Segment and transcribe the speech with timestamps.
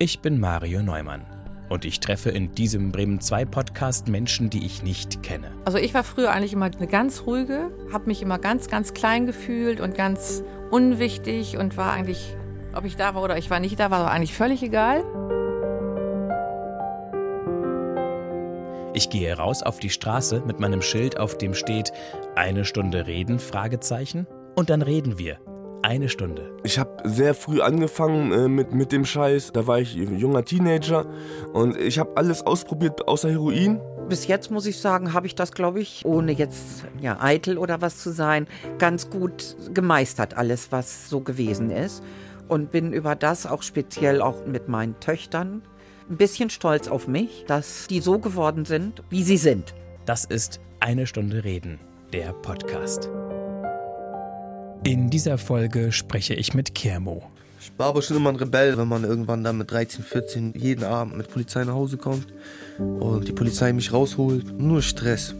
[0.00, 1.24] Ich bin Mario Neumann
[1.68, 5.52] und ich treffe in diesem Bremen 2 Podcast Menschen, die ich nicht kenne.
[5.66, 9.24] Also ich war früher eigentlich immer eine ganz ruhige, habe mich immer ganz, ganz klein
[9.24, 12.34] gefühlt und ganz unwichtig und war eigentlich,
[12.74, 15.04] ob ich da war oder ich war nicht da, war eigentlich völlig egal.
[18.94, 21.92] Ich gehe raus auf die Straße mit meinem Schild, auf dem steht
[22.34, 24.26] eine Stunde reden, Fragezeichen,
[24.56, 25.38] und dann reden wir
[25.84, 26.50] eine Stunde.
[26.64, 29.52] Ich habe sehr früh angefangen äh, mit, mit dem Scheiß.
[29.52, 31.06] Da war ich junger Teenager
[31.52, 33.80] und ich habe alles ausprobiert außer Heroin.
[34.08, 37.80] Bis jetzt muss ich sagen, habe ich das, glaube ich, ohne jetzt ja, eitel oder
[37.80, 38.46] was zu sein,
[38.78, 42.02] ganz gut gemeistert, alles, was so gewesen ist.
[42.48, 45.62] Und bin über das auch speziell auch mit meinen Töchtern
[46.10, 49.74] ein bisschen stolz auf mich, dass die so geworden sind, wie sie sind.
[50.04, 51.78] Das ist eine Stunde Reden,
[52.12, 53.08] der Podcast.
[54.86, 57.22] In dieser Folge spreche ich mit Kermo.
[57.58, 60.84] Ich war aber schon immer ein Rebell, wenn man irgendwann dann mit 13, 14 jeden
[60.84, 62.26] Abend mit Polizei nach Hause kommt
[62.78, 64.60] und die Polizei mich rausholt.
[64.60, 65.34] Nur Stress.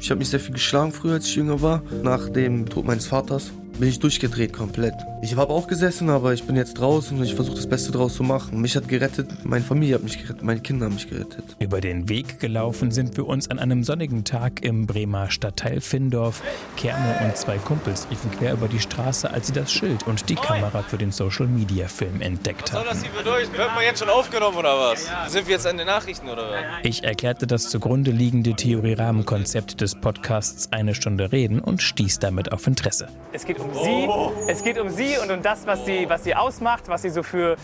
[0.00, 3.06] Ich habe mich sehr viel geschlagen früher, als ich jünger war, nach dem Tod meines
[3.06, 4.94] Vaters bin ich durchgedreht komplett.
[5.22, 8.14] Ich habe auch gesessen, aber ich bin jetzt draußen und ich versuche das Beste draus
[8.14, 8.60] zu machen.
[8.60, 11.56] Mich hat gerettet, meine Familie hat mich gerettet, meine Kinder haben mich gerettet.
[11.58, 16.42] Über den Weg gelaufen sind wir uns an einem sonnigen Tag im Bremer Stadtteil Findorf.
[16.76, 20.36] Kermo und zwei Kumpels liefen quer über die Straße, als sie das Schild und die
[20.36, 22.86] Kamera für den Social Media Film entdeckt haben.
[22.86, 23.58] Was soll das hier bedeuten?
[23.58, 25.06] Wird man jetzt schon aufgenommen oder was?
[25.32, 26.60] Sind wir jetzt an den Nachrichten oder was?
[26.82, 32.66] Ich erklärte das zugrunde liegende Theorie-Rahmenkonzept des Podcasts Eine Stunde reden und stieß damit auf
[32.66, 33.08] Interesse.
[33.32, 34.08] Es geht um sie,
[34.48, 37.22] es geht um sie und um das, was sie, was sie ausmacht, was sie so
[37.22, 37.56] für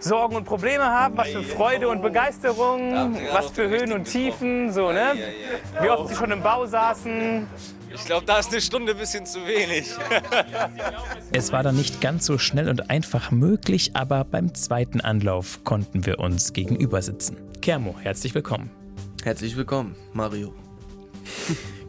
[0.00, 4.92] Sorgen und Probleme haben, was für Freude und Begeisterung, was für Höhen und Tiefen, so,
[4.92, 5.14] ne?
[5.80, 7.46] Wie oft sie schon im Bau saßen.
[7.92, 9.88] Ich glaube, da ist eine Stunde ein bisschen zu wenig.
[11.32, 16.04] Es war dann nicht ganz so schnell und einfach möglich, aber beim zweiten Anlauf konnten
[16.04, 17.38] wir uns gegenüber sitzen.
[17.62, 18.70] Kermo, herzlich willkommen.
[19.24, 20.54] Herzlich willkommen, Mario.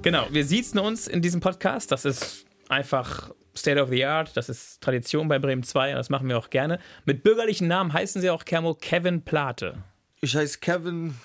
[0.01, 1.91] Genau, wir siezen uns in diesem Podcast.
[1.91, 4.35] Das ist einfach State of the Art.
[4.35, 6.79] Das ist Tradition bei Bremen 2 und das machen wir auch gerne.
[7.05, 9.83] Mit bürgerlichen Namen heißen sie auch Kermo Kevin Plate.
[10.21, 11.15] Ich heiße Kevin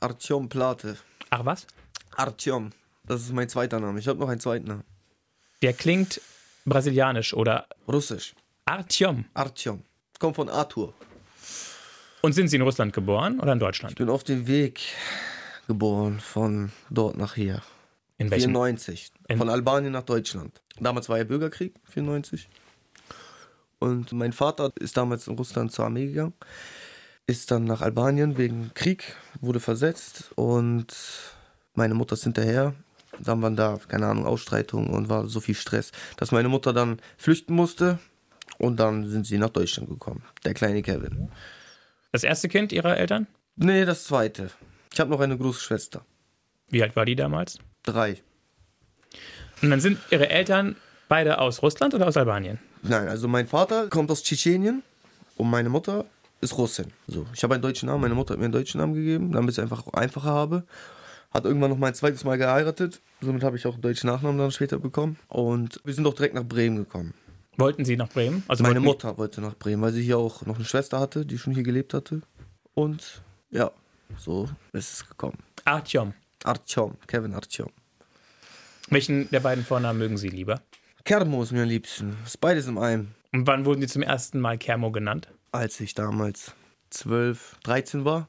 [0.00, 0.96] Artyom Plate.
[1.30, 1.66] Ach was?
[2.16, 2.70] Artyom.
[3.04, 3.98] Das ist mein zweiter Name.
[3.98, 4.84] Ich habe noch einen zweiten Namen.
[5.62, 6.20] Der klingt
[6.64, 8.34] brasilianisch oder Russisch.
[8.64, 9.24] Artyom.
[9.34, 9.82] Artyom.
[10.18, 10.94] Kommt von Arthur.
[12.20, 13.96] Und sind Sie in Russland geboren oder in Ich Deutschland?
[13.96, 14.80] bin auf dem Weg
[15.66, 17.62] geboren von dort nach hier.
[18.18, 18.50] In welchem?
[18.52, 19.10] 94.
[19.38, 20.60] Von Albanien nach Deutschland.
[20.80, 22.48] Damals war ja Bürgerkrieg, 94.
[23.78, 26.34] Und mein Vater ist damals in Russland zur Armee gegangen,
[27.26, 30.86] ist dann nach Albanien wegen Krieg, wurde versetzt und
[31.74, 32.74] meine Mutter ist hinterher.
[33.18, 37.00] Dann waren da, keine Ahnung, Ausstreitungen und war so viel Stress, dass meine Mutter dann
[37.18, 37.98] flüchten musste
[38.58, 40.22] und dann sind sie nach Deutschland gekommen.
[40.44, 41.30] Der kleine Kevin.
[42.12, 43.26] Das erste Kind Ihrer Eltern?
[43.56, 44.50] Nee, das zweite.
[44.92, 46.04] Ich habe noch eine große Schwester.
[46.68, 47.58] Wie alt war die damals?
[47.82, 48.22] Drei.
[49.62, 50.76] Und dann sind Ihre Eltern
[51.08, 52.58] beide aus Russland oder aus Albanien?
[52.82, 54.82] Nein, also mein Vater kommt aus Tschetschenien
[55.36, 56.04] und meine Mutter
[56.40, 56.86] ist Russin.
[57.06, 59.50] So, ich habe einen deutschen Namen, meine Mutter hat mir einen deutschen Namen gegeben, damit
[59.50, 60.64] ich es einfach einfacher habe.
[61.32, 64.50] Hat irgendwann noch mein zweites Mal geheiratet, somit habe ich auch einen deutschen Nachnamen dann
[64.50, 65.16] später bekommen.
[65.28, 67.14] Und wir sind auch direkt nach Bremen gekommen.
[67.56, 68.42] Wollten Sie nach Bremen?
[68.48, 71.38] Also meine Mutter wollte nach Bremen, weil sie hier auch noch eine Schwester hatte, die
[71.38, 72.22] schon hier gelebt hatte.
[72.74, 73.70] Und ja,
[74.18, 75.38] so ist es gekommen.
[75.64, 76.14] Artyom.
[76.44, 77.70] Artyom, Kevin Artyom.
[78.90, 80.60] Welchen der beiden Vornamen mögen Sie lieber?
[81.04, 82.16] Kermo ist mir am liebsten.
[82.24, 83.08] Ist beides in einem.
[83.32, 85.28] Und wann wurden Sie zum ersten Mal Kermo genannt?
[85.52, 86.54] als ich damals
[86.90, 88.28] 12, 13 war,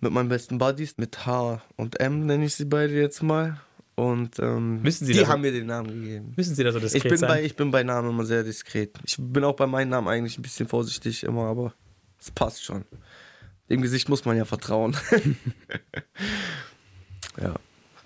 [0.00, 3.60] mit meinen besten Buddies, mit H und M nenne ich sie beide jetzt mal.
[3.96, 6.32] Und ähm, Müssen Sie die haben mir den Namen gegeben.
[6.36, 7.28] Müssen Sie da so diskret Ich bin, sein?
[7.28, 8.96] bei, ich bin bei Namen immer sehr diskret.
[9.04, 11.74] Ich bin auch bei meinen Namen eigentlich ein bisschen vorsichtig immer, aber
[12.18, 12.84] es passt schon.
[13.68, 14.96] Dem Gesicht muss man ja vertrauen.
[17.40, 17.54] ja.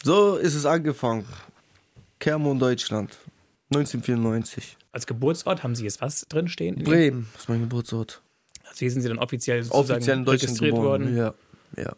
[0.02, 1.26] So ist es angefangen.
[2.24, 3.18] Kermo in Deutschland.
[3.74, 4.78] 1994.
[4.92, 6.82] Als Geburtsort haben Sie jetzt was drinstehen?
[6.82, 8.22] Bremen ist mein Geburtsort.
[8.66, 11.02] Also hier sind Sie dann offiziell sozusagen Offiziell in Deutschland registriert geboren.
[11.04, 11.34] worden, Ja,
[11.76, 11.92] ja.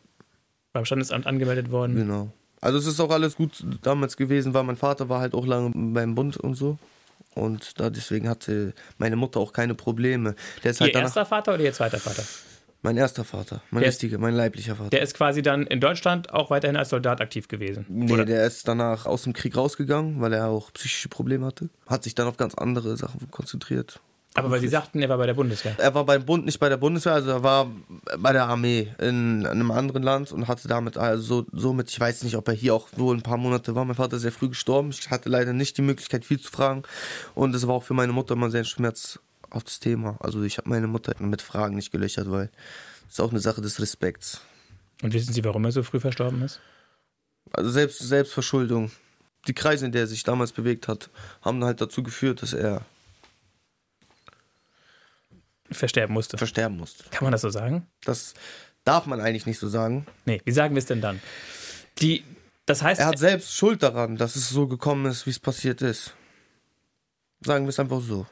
[0.72, 1.94] beim Standesamt angemeldet worden.
[1.94, 2.32] Genau.
[2.60, 5.70] Also es ist auch alles gut damals gewesen, weil mein Vater war halt auch lange
[5.74, 6.76] beim Bund und so.
[7.36, 10.34] Und da deswegen hatte meine Mutter auch keine Probleme.
[10.64, 12.24] Der ist Ihr halt danach, erster Vater oder Ihr zweiter Vater?
[12.82, 14.90] Mein erster Vater, mein Der richtiger, mein leiblicher Vater.
[14.90, 17.84] Der ist quasi dann in Deutschland auch weiterhin als Soldat aktiv gewesen.
[17.88, 21.68] nee, Oder- der ist danach aus dem Krieg rausgegangen, weil er auch psychische Probleme hatte.
[21.86, 24.00] Hat sich dann auf ganz andere Sachen konzentriert.
[24.34, 25.74] Aber weil Sie sagten, er war bei der Bundeswehr.
[25.78, 27.70] Er war beim Bund, nicht bei der Bundeswehr, also er war
[28.18, 32.22] bei der Armee in einem anderen Land und hatte damit also so, somit, ich weiß
[32.22, 33.86] nicht, ob er hier auch so ein paar Monate war.
[33.86, 34.90] Mein Vater ist sehr früh gestorben.
[34.90, 36.82] Ich hatte leider nicht die Möglichkeit, viel zu fragen.
[37.34, 39.20] Und es war auch für meine Mutter immer sehr schmerzhaft
[39.50, 40.16] auf das Thema.
[40.20, 42.50] Also ich habe meine Mutter mit Fragen nicht gelöchert, weil
[43.04, 44.40] das ist auch eine Sache des Respekts.
[45.02, 46.60] Und wissen Sie, warum er so früh verstorben ist?
[47.52, 48.90] Also selbst Selbstverschuldung.
[49.46, 51.10] Die Kreise, in der er sich damals bewegt hat,
[51.42, 52.84] haben halt dazu geführt, dass er
[55.70, 56.38] Versterben musste.
[56.38, 57.04] versterben musste.
[57.10, 57.86] Kann man das so sagen?
[58.04, 58.34] Das
[58.84, 60.06] darf man eigentlich nicht so sagen.
[60.24, 61.20] Nee, wie sagen wir es denn dann?
[61.98, 62.24] Die,
[62.66, 65.82] das heißt, Er hat selbst Schuld daran, dass es so gekommen ist, wie es passiert
[65.82, 66.14] ist.
[67.44, 68.26] Sagen wir es einfach so.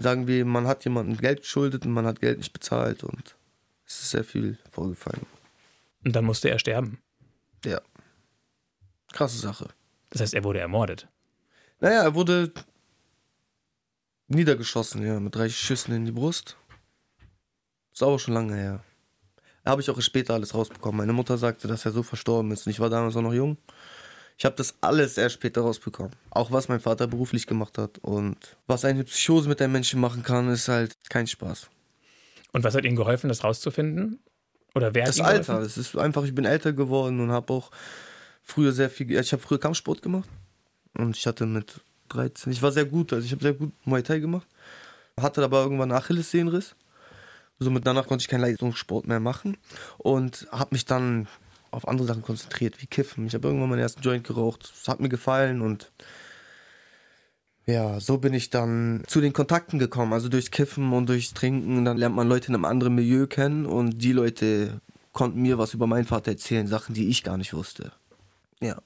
[0.00, 3.36] Sagen wir, man hat jemandem Geld geschuldet und man hat Geld nicht bezahlt und
[3.86, 5.26] es ist sehr viel vorgefallen.
[6.04, 6.98] und dann musste er sterben.
[7.64, 7.80] Ja.
[9.12, 9.68] Krasse Sache.
[10.10, 11.08] Das heißt, er wurde ermordet.
[11.80, 12.52] Naja, er wurde
[14.28, 16.56] niedergeschossen, ja, mit drei Schüssen in die Brust.
[17.92, 18.84] Ist aber schon lange her.
[19.66, 20.98] Habe ich auch später alles rausbekommen.
[20.98, 23.58] Meine Mutter sagte, dass er so verstorben ist und ich war damals auch noch jung.
[24.40, 26.12] Ich habe das alles erst später rausbekommen.
[26.30, 27.98] Auch was mein Vater beruflich gemacht hat.
[27.98, 31.68] Und was eine Psychose mit einem Menschen machen kann, ist halt kein Spaß.
[32.52, 34.18] Und was hat Ihnen geholfen, das rauszufinden?
[34.74, 37.70] Oder wer hat Das Alter, das ist einfach, ich bin älter geworden und habe auch
[38.42, 40.28] früher sehr viel, ich habe früher Kampfsport gemacht
[40.96, 44.02] und ich hatte mit 13, ich war sehr gut, also ich habe sehr gut Muay
[44.02, 44.46] Thai gemacht,
[45.20, 46.76] hatte aber irgendwann einen Achillessehnenriss,
[47.58, 49.58] somit danach konnte ich keinen Leistungssport mehr machen
[49.98, 51.28] und habe mich dann
[51.70, 53.26] auf andere Sachen konzentriert, wie Kiffen.
[53.26, 55.92] Ich habe irgendwann meinen ersten Joint geraucht, es hat mir gefallen und
[57.66, 61.84] ja, so bin ich dann zu den Kontakten gekommen, also durchs Kiffen und durchs Trinken.
[61.84, 64.80] Dann lernt man Leute in einem anderen Milieu kennen und die Leute
[65.12, 67.92] konnten mir was über meinen Vater erzählen, Sachen, die ich gar nicht wusste.
[68.60, 68.80] Ja.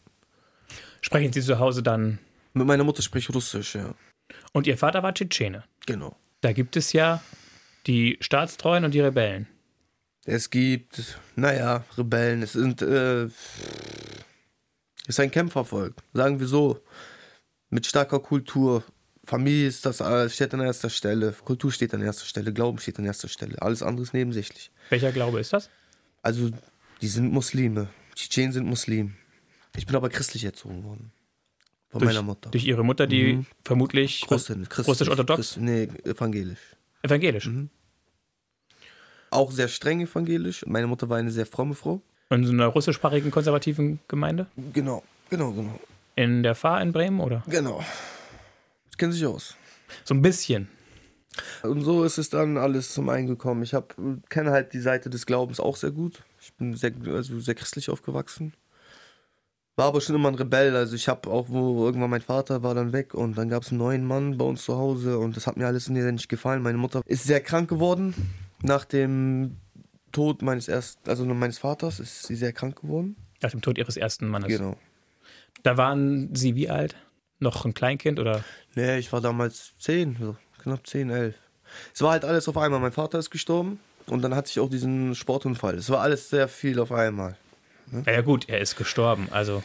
[1.00, 2.18] Sprechen Sie zu Hause dann.
[2.52, 3.94] Mit meiner Mutter spreche ich Russisch, ja.
[4.52, 5.64] Und Ihr Vater war Tschetschene.
[5.86, 6.16] Genau.
[6.40, 7.22] Da gibt es ja
[7.86, 9.46] die Staatstreuen und die Rebellen.
[10.26, 12.42] Es gibt, naja, Rebellen.
[12.42, 13.32] Es sind, äh, es
[15.08, 16.80] ist ein Kämpfervolk, sagen wir so.
[17.70, 18.84] Mit starker Kultur.
[19.26, 21.32] Familie ist das, äh, steht an erster Stelle.
[21.44, 22.52] Kultur steht an erster Stelle.
[22.52, 23.60] Glauben steht an erster Stelle.
[23.60, 24.70] Alles andere ist nebensächlich.
[24.90, 25.70] Welcher Glaube ist das?
[26.22, 26.50] Also,
[27.00, 27.88] die sind Muslime.
[28.14, 29.14] Tschetschenen sind Muslim.
[29.76, 31.10] Ich bin aber christlich erzogen worden.
[31.88, 32.50] Von Durch, meiner Mutter.
[32.50, 33.46] durch Ihre Mutter, die Mhm.
[33.64, 35.36] vermutlich russisch-orthodox?
[35.36, 36.58] Christ- Nee, evangelisch.
[37.02, 37.46] evangelisch.
[37.46, 37.70] Mhm.
[39.34, 40.64] Auch sehr streng evangelisch.
[40.64, 42.00] Meine Mutter war eine sehr fromme Frau.
[42.30, 44.46] In so einer russischsprachigen konservativen Gemeinde?
[44.72, 45.76] Genau, genau, genau.
[46.14, 47.42] In der Fahr in Bremen, oder?
[47.48, 47.82] Genau.
[48.92, 49.56] Ich kenne sich aus.
[50.04, 50.68] So ein bisschen.
[51.64, 53.64] Und so ist es dann alles zum einen gekommen.
[53.64, 53.96] Ich hab,
[54.28, 56.22] kenne halt die Seite des Glaubens auch sehr gut.
[56.40, 58.54] Ich bin sehr, also sehr christlich aufgewachsen.
[59.74, 60.76] War aber schon immer ein Rebell.
[60.76, 63.70] Also ich habe auch, wo irgendwann mein Vater war dann weg und dann gab es
[63.70, 66.62] einen neuen Mann bei uns zu Hause und das hat mir alles nicht gefallen.
[66.62, 68.14] Meine Mutter ist sehr krank geworden.
[68.64, 69.58] Nach dem
[70.12, 73.16] Tod meines ersten, also meines Vaters ist sie sehr krank geworden.
[73.42, 74.48] Nach dem Tod Ihres ersten Mannes.
[74.48, 74.76] Genau.
[75.62, 76.96] Da waren Sie wie alt?
[77.40, 78.42] Noch ein Kleinkind oder?
[78.74, 81.34] Nee, ich war damals zehn, so knapp zehn, elf.
[81.92, 82.80] Es war halt alles auf einmal.
[82.80, 85.74] Mein Vater ist gestorben und dann hatte ich auch diesen Sportunfall.
[85.74, 87.36] Es war alles sehr viel auf einmal.
[88.06, 89.28] Ja, ja gut, er ist gestorben.
[89.30, 89.62] Also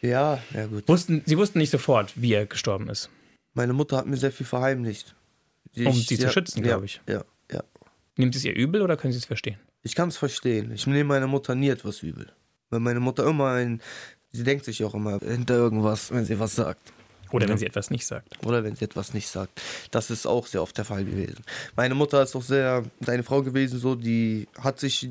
[0.00, 0.88] Ja, ja gut.
[0.88, 3.10] wussten, Sie wussten nicht sofort, wie er gestorben ist.
[3.54, 5.14] Meine Mutter hat mir sehr viel verheimlicht.
[5.76, 7.00] Um sie zu schützen, ja, glaub ich.
[7.06, 7.24] Ja.
[8.16, 9.58] Nimmt es ihr übel oder können Sie es verstehen?
[9.82, 10.72] Ich kann es verstehen.
[10.72, 12.32] Ich nehme meiner Mutter nie etwas übel.
[12.70, 13.80] Weil meine Mutter immer ein,
[14.32, 16.92] sie denkt sich auch immer hinter irgendwas, wenn sie was sagt.
[17.32, 18.44] Oder wenn sie etwas nicht sagt.
[18.44, 19.60] Oder wenn sie etwas nicht sagt.
[19.90, 21.42] Das ist auch sehr oft der Fall gewesen.
[21.74, 25.08] Meine Mutter ist auch sehr deine Frau gewesen, so, die hat sich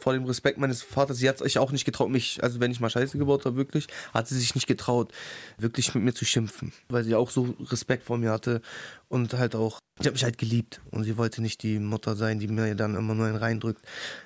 [0.00, 2.80] vor dem Respekt meines Vaters, sie hat sich auch nicht getraut, mich, also wenn ich
[2.80, 5.12] mal Scheiße gebaut habe, wirklich, hat sie sich nicht getraut,
[5.58, 6.72] wirklich mit mir zu schimpfen.
[6.88, 8.60] Weil sie auch so Respekt vor mir hatte
[9.08, 12.38] und halt auch, ich habe mich halt geliebt und sie wollte nicht die Mutter sein,
[12.38, 13.82] die mir dann immer nur einen reindrückt.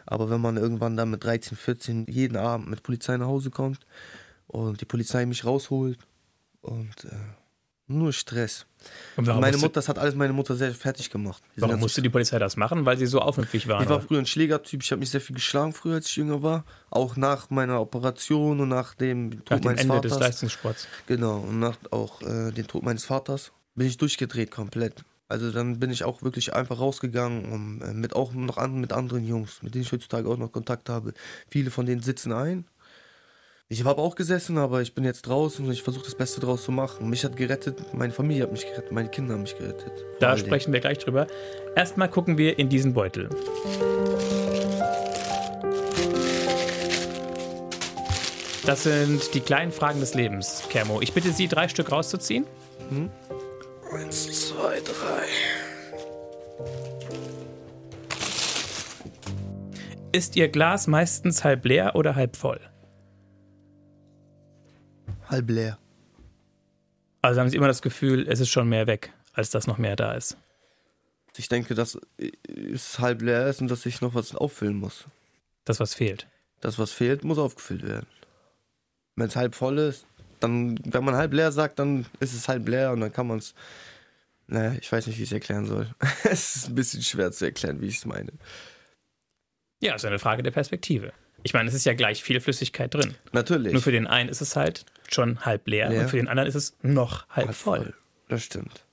[0.07, 3.79] Aber wenn man irgendwann dann mit 13, 14 jeden Abend mit Polizei nach Hause kommt
[4.49, 5.99] und die Polizei mich rausholt
[6.61, 7.17] und äh,
[7.87, 8.67] nur Stress.
[9.17, 11.43] Meine Mutter, das hat alles meine Mutter sehr fertig gemacht.
[11.57, 12.87] Die warum musste also- die Polizei das machen?
[12.87, 13.83] Weil sie so aufmüpfig waren.
[13.83, 16.43] ich war früher ein Schlägertyp, ich habe mich sehr viel geschlagen früher, als ich jünger
[16.43, 16.65] war.
[16.91, 20.13] Auch nach meiner Operation und nach dem Tod Nach dem meines Ende Vaters.
[20.13, 20.89] des Leistungssports.
[21.07, 25.05] Genau, und nach auch äh, dem Tod meines Vaters bin ich durchgedreht komplett.
[25.29, 28.93] Also dann bin ich auch wirklich einfach rausgegangen und äh, mit auch noch an, mit
[28.93, 31.13] anderen Jungs, mit denen ich heutzutage auch noch Kontakt habe.
[31.49, 32.67] Viele von denen sitzen ein.
[33.73, 36.65] Ich habe auch gesessen, aber ich bin jetzt draußen und ich versuche das Beste draus
[36.65, 37.09] zu machen.
[37.09, 39.93] Mich hat gerettet, meine Familie hat mich gerettet, meine Kinder haben mich gerettet.
[40.19, 41.29] Da sprechen wir gleich drüber.
[41.77, 43.31] Erstmal gucken wir in diesen Beutel.
[48.67, 51.01] Das sind die kleinen Fragen des Lebens, Kermo.
[51.01, 52.47] Ich bitte Sie, drei Stück rauszuziehen.
[53.93, 55.29] Eins, zwei, drei.
[60.11, 62.59] Ist Ihr Glas meistens halb leer oder halb voll?
[65.31, 65.79] Halb leer.
[67.23, 69.95] Also haben Sie immer das Gefühl, es ist schon mehr weg, als dass noch mehr
[69.95, 70.37] da ist.
[71.37, 75.05] Ich denke, dass es halb leer ist und dass ich noch was auffüllen muss.
[75.65, 76.27] Das, was fehlt.
[76.61, 78.07] Das, was fehlt, muss aufgefüllt werden.
[79.15, 80.05] Wenn es halb voll ist,
[80.41, 83.39] dann, wenn man halb leer sagt, dann ist es halb leer und dann kann man
[83.39, 83.55] es.
[84.49, 85.89] Naja, ich weiß nicht, wie ich es erklären soll.
[86.25, 88.33] es ist ein bisschen schwer zu erklären, wie ich es meine.
[89.81, 91.13] Ja, ist eine Frage der Perspektive.
[91.43, 93.15] Ich meine, es ist ja gleich viel Flüssigkeit drin.
[93.33, 93.73] Natürlich.
[93.73, 96.03] Nur für den einen ist es halt schon halb leer, Leer.
[96.03, 97.95] und für den anderen ist es noch halb, Halb voll.
[98.29, 98.85] Das stimmt.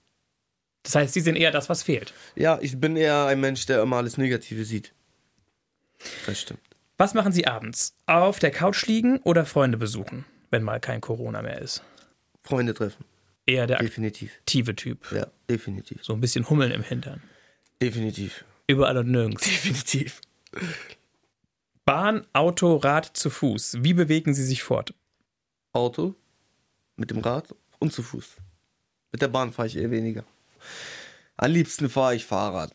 [0.83, 2.13] Das heißt, sie sind eher das, was fehlt.
[2.35, 4.93] Ja, ich bin eher ein Mensch, der immer alles Negative sieht.
[6.25, 6.61] Das stimmt.
[6.97, 7.95] Was machen Sie abends?
[8.05, 11.83] Auf der Couch liegen oder Freunde besuchen, wenn mal kein Corona mehr ist?
[12.43, 13.03] Freunde treffen.
[13.45, 14.31] Eher der Definitiv.
[14.39, 15.11] aktive Typ.
[15.11, 16.03] Ja, definitiv.
[16.03, 17.21] So ein bisschen Hummeln im Hintern.
[17.81, 18.45] Definitiv.
[18.67, 19.43] Überall und nirgends.
[19.45, 20.21] Definitiv.
[21.85, 23.77] Bahn, Auto, Rad zu Fuß.
[23.81, 24.93] Wie bewegen Sie sich fort?
[25.77, 26.15] Auto,
[26.95, 28.37] mit dem Rad und zu Fuß.
[29.11, 30.23] Mit der Bahn fahre ich eher weniger.
[31.37, 32.73] Am liebsten fahre ich Fahrrad.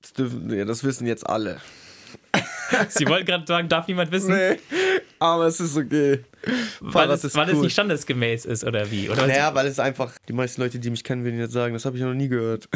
[0.00, 1.60] Das, dürfen, ja, das wissen jetzt alle.
[2.88, 4.58] Sie wollten gerade sagen, darf niemand wissen, Nee,
[5.18, 6.24] aber es ist okay.
[6.80, 7.62] weil, es, ist weil es cool.
[7.62, 9.08] nicht standesgemäß ist oder wie?
[9.10, 11.84] Oder Naja, weil es einfach, die meisten Leute, die mich kennen, würden jetzt sagen, das
[11.84, 12.68] habe ich noch nie gehört.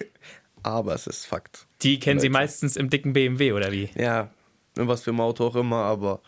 [0.62, 1.66] aber es ist Fakt.
[1.82, 2.38] die kennen Sie Leute.
[2.40, 3.90] meistens im dicken BMW oder wie?
[3.96, 4.30] Ja,
[4.76, 6.20] in was für ein Auto auch immer, aber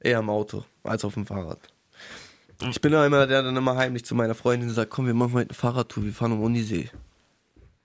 [0.00, 1.60] eher im Auto als auf dem Fahrrad.
[2.70, 5.14] Ich bin da immer der, der dann immer heimlich zu meiner Freundin sagt, komm, wir
[5.14, 6.90] machen heute eine Fahrradtour, wir fahren um Unisee.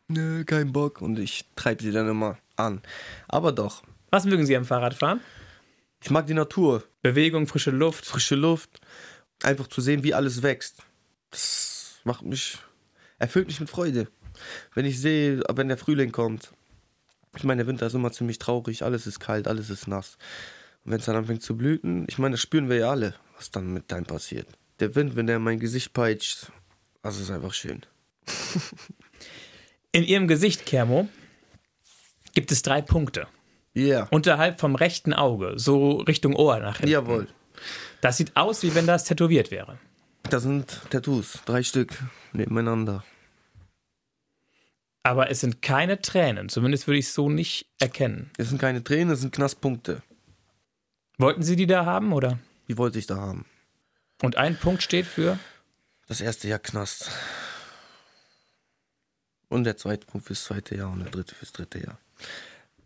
[0.08, 1.02] Nö, kein Bock.
[1.02, 2.82] Und ich treibe sie dann immer an.
[3.28, 5.22] Aber doch, Was mögen Sie am Fahrradfahren?
[6.02, 8.06] ich mag die Natur, Bewegung, frische Luft.
[8.06, 8.80] frische Luft,
[9.44, 10.78] einfach zu sehen, wie alles wächst.
[11.30, 12.58] Das macht mich,
[13.18, 14.08] erfüllt mich mit Freude.
[14.74, 16.54] Wenn ich sehe, wenn der Frühling kommt.
[17.36, 20.18] Ich meine, der Winter ist immer ziemlich traurig, alles ist kalt, alles ist nass.
[20.86, 23.52] Und wenn es dann anfängt zu blüten, ich meine, das spüren wir ja alle, was
[23.52, 24.48] dann mit deinem passiert.
[24.80, 26.52] Der Wind, wenn der in mein Gesicht peitscht,
[27.02, 27.86] das ist einfach schön.
[29.92, 31.10] In Ihrem Gesicht, Kermo,
[32.34, 33.28] gibt es drei Punkte.
[33.74, 36.92] Ja, Unterhalb vom rechten Auge, so Richtung Ohr nach hinten.
[36.92, 37.28] jawohl.
[38.02, 39.78] Das sieht aus, wie wenn das tätowiert wäre.
[40.30, 41.94] Das sind Tattoos, drei Stück
[42.34, 43.04] nebeneinander.
[45.04, 46.50] Aber es sind keine Tränen.
[46.50, 48.30] Zumindest würde ich es so nicht erkennen.
[48.38, 50.02] Es sind keine Tränen, es sind Knastpunkte.
[51.18, 52.40] Wollten Sie die da haben, oder?
[52.68, 53.46] Die wollte ich da haben.
[54.22, 55.40] Und ein Punkt steht für.
[56.08, 57.10] Das erste Jahr Knast.
[59.48, 62.00] Und der zweite Punkt fürs zweite Jahr und der dritte fürs dritte Jahr.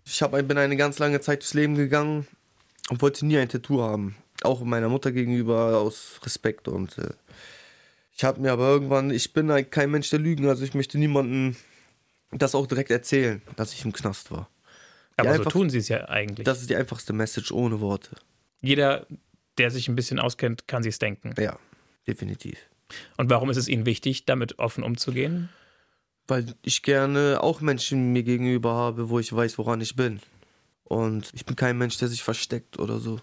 [0.06, 2.28] Ich hab, bin eine ganz lange Zeit durchs Leben gegangen
[2.90, 4.16] und wollte nie ein Tattoo haben.
[4.44, 6.68] Auch meiner Mutter gegenüber aus Respekt.
[6.68, 7.14] Und äh,
[8.16, 10.98] ich habe mir aber irgendwann, ich bin halt kein Mensch der Lügen, also ich möchte
[10.98, 11.56] niemandem
[12.32, 14.50] das auch direkt erzählen, dass ich im Knast war.
[15.18, 16.46] Aber Ja, so einfach- tun Sie es ja eigentlich.
[16.46, 18.16] Das ist die einfachste Message ohne Worte.
[18.62, 19.06] Jeder,
[19.58, 21.34] der sich ein bisschen auskennt, kann sich denken.
[21.38, 21.58] Ja,
[22.08, 22.58] definitiv.
[23.18, 25.50] Und warum ist es Ihnen wichtig, damit offen umzugehen?
[26.28, 30.20] Weil ich gerne auch Menschen mir gegenüber habe, wo ich weiß, woran ich bin.
[30.84, 33.20] Und ich bin kein Mensch, der sich versteckt oder so.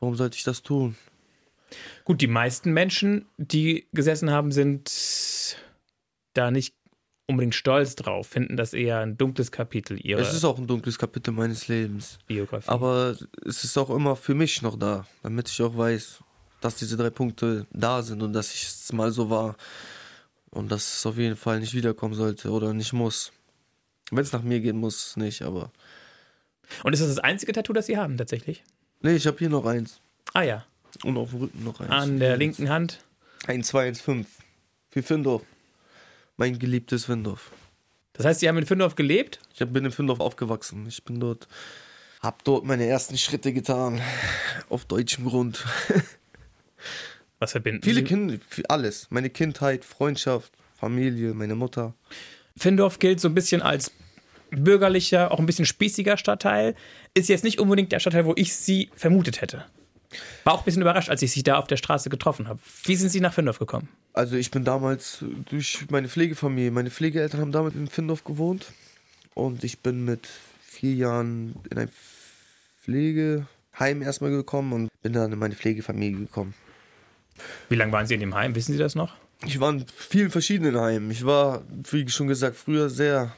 [0.00, 0.96] Warum sollte ich das tun?
[2.04, 5.56] Gut, die meisten Menschen, die gesessen haben, sind
[6.34, 6.74] da nicht
[7.32, 10.98] unbedingt stolz drauf, finden das eher ein dunkles Kapitel ihrer Es ist auch ein dunkles
[10.98, 12.18] Kapitel meines Lebens.
[12.26, 12.68] Biografie.
[12.68, 16.20] Aber es ist auch immer für mich noch da, damit ich auch weiß,
[16.60, 19.56] dass diese drei Punkte da sind und dass ich es mal so war.
[20.50, 23.32] Und dass es auf jeden Fall nicht wiederkommen sollte oder nicht muss.
[24.10, 25.72] Wenn es nach mir gehen muss, nicht, aber.
[26.84, 28.62] Und ist das das einzige Tattoo, das Sie haben tatsächlich?
[29.00, 30.00] Nee, ich habe hier noch eins.
[30.34, 30.64] Ah ja,
[31.04, 31.90] Und auf dem Rücken noch eins.
[31.90, 33.00] an der linken Hand.
[33.46, 34.26] Ein 215.
[34.90, 35.42] Für Findorf.
[36.42, 37.52] Mein geliebtes Findorf.
[38.14, 39.38] Das heißt, Sie haben in Findorf gelebt?
[39.54, 40.84] Ich bin in Findorf aufgewachsen.
[40.88, 41.46] Ich bin dort,
[42.20, 44.00] hab dort meine ersten Schritte getan.
[44.68, 45.64] Auf deutschem Grund.
[47.38, 48.06] Was verbinden Viele Sie?
[48.06, 49.06] Kinder, alles.
[49.10, 51.94] Meine Kindheit, Freundschaft, Familie, meine Mutter.
[52.56, 53.92] Findorf gilt so ein bisschen als
[54.50, 56.74] bürgerlicher, auch ein bisschen spießiger Stadtteil.
[57.14, 59.64] Ist jetzt nicht unbedingt der Stadtteil, wo ich Sie vermutet hätte.
[60.42, 62.58] War auch ein bisschen überrascht, als ich Sie da auf der Straße getroffen habe.
[62.82, 63.88] Wie sind Sie nach Findorf gekommen?
[64.14, 68.72] Also ich bin damals durch meine Pflegefamilie, meine Pflegeeltern haben damals in Findorf gewohnt.
[69.34, 70.28] Und ich bin mit
[70.60, 71.88] vier Jahren in ein
[72.82, 76.54] Pflegeheim erstmal gekommen und bin dann in meine Pflegefamilie gekommen.
[77.70, 78.54] Wie lange waren Sie in dem Heim?
[78.54, 79.14] Wissen Sie das noch?
[79.46, 81.10] Ich war in vielen verschiedenen Heimen.
[81.10, 83.34] Ich war, wie schon gesagt, früher sehr,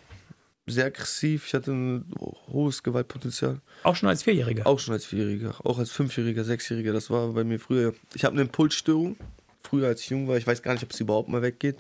[0.67, 1.47] sehr aggressiv.
[1.47, 2.13] Ich hatte ein
[2.49, 3.61] hohes Gewaltpotenzial.
[3.85, 4.67] Auch schon als Vierjähriger.
[4.67, 6.93] Auch schon als Vierjähriger, auch als Fünfjähriger, Sechsjähriger.
[6.93, 7.95] Das war bei mir früher.
[8.15, 9.17] Ich habe eine Impulsstörung.
[9.67, 10.37] Früher, als ich jung war.
[10.37, 11.77] Ich weiß gar nicht, ob es überhaupt mal weggeht.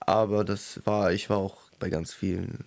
[0.00, 2.64] Aber das war, ich war auch bei ganz vielen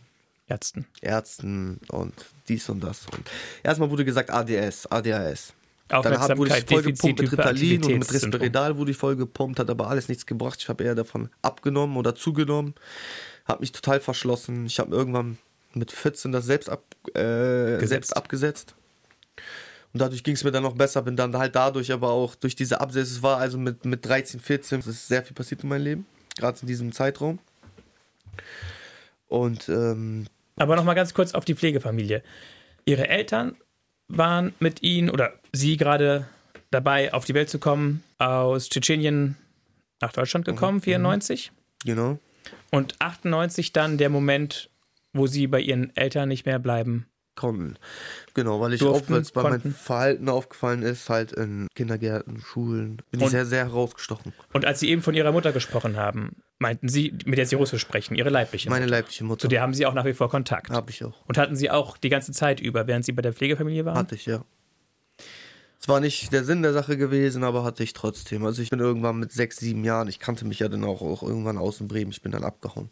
[0.47, 0.85] Ärzten.
[1.01, 2.13] Ärzten und
[2.47, 3.05] dies und das.
[3.07, 3.29] Und
[3.63, 5.53] erstmal wurde gesagt ADS, ADHS.
[5.87, 8.13] Dann wurde ich voll gepumpt mit Ritalin und mit.
[8.13, 10.59] Risperidal wurde ich voll gepumpt, hat aber alles nichts gebracht.
[10.61, 12.75] Ich habe eher davon abgenommen oder zugenommen.
[13.45, 14.65] Habe mich total verschlossen.
[14.65, 15.37] Ich habe irgendwann
[15.73, 16.83] mit 14 das selbst, ab,
[17.15, 18.75] äh, selbst abgesetzt.
[19.93, 22.55] Und dadurch ging es mir dann noch besser, bin dann halt dadurch aber auch durch
[22.55, 25.69] diese Absätze, es war also mit, mit 13, 14, es ist sehr viel passiert in
[25.69, 26.05] meinem Leben,
[26.37, 27.39] gerade in diesem Zeitraum.
[29.27, 32.23] Und ähm, Aber nochmal ganz kurz auf die Pflegefamilie.
[32.85, 33.55] Ihre Eltern
[34.07, 36.27] waren mit Ihnen oder Sie gerade
[36.71, 39.35] dabei, auf die Welt zu kommen, aus Tschetschenien
[40.01, 41.51] nach Deutschland gekommen, 94.
[41.83, 42.19] genau.
[42.71, 44.69] Und 98 dann der Moment,
[45.13, 47.07] wo Sie bei Ihren Eltern nicht mehr bleiben.
[47.37, 47.77] Konnten.
[48.33, 49.69] Genau, weil ich Durften, aufwärts bei konnten.
[49.69, 54.33] meinem Verhalten aufgefallen ist, halt in Kindergärten, Schulen, bin Und- ich sehr, sehr herausgestochen.
[54.51, 57.81] Und als Sie eben von Ihrer Mutter gesprochen haben, meinten Sie, mit der Sie Russisch
[57.81, 58.97] sprechen, Ihre leibliche Meine Mutter.
[58.97, 60.69] leibliche Zu Mutter der haben Sie auch nach wie vor Kontakt.
[60.71, 61.25] habe ich auch.
[61.27, 63.95] Und hatten Sie auch die ganze Zeit über, während Sie bei der Pflegefamilie waren?
[63.97, 64.43] Hatte ich, ja.
[65.79, 68.43] Es war nicht der Sinn der Sache gewesen, aber hatte ich trotzdem.
[68.45, 71.21] Also ich bin irgendwann mit sechs, sieben Jahren, ich kannte mich ja dann auch, auch
[71.21, 72.89] irgendwann aus in Bremen, ich bin dann abgehauen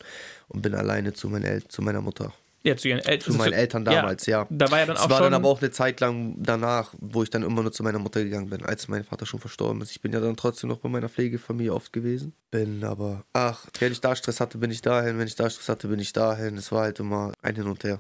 [0.49, 2.31] und bin alleine zu, meinen El zu meiner Mutter.
[2.65, 3.31] Ja, zu Ihren Eltern.
[3.33, 4.47] Zu meinen Eltern damals, ja.
[4.49, 5.25] Da war ja dann Es auch war schon.
[5.25, 8.23] dann aber auch eine Zeit lang danach, wo ich dann immer nur zu meiner Mutter
[8.23, 9.91] gegangen bin, als mein Vater schon verstorben ist.
[9.91, 12.33] Ich bin ja dann trotzdem noch bei meiner Pflegefamilie oft gewesen.
[12.49, 15.19] Bin aber, ach, wenn ich da Stress hatte, bin ich dahin.
[15.19, 16.57] Wenn ich da Stress hatte, bin ich dahin.
[16.57, 17.99] Es war halt immer ein Hin und Her.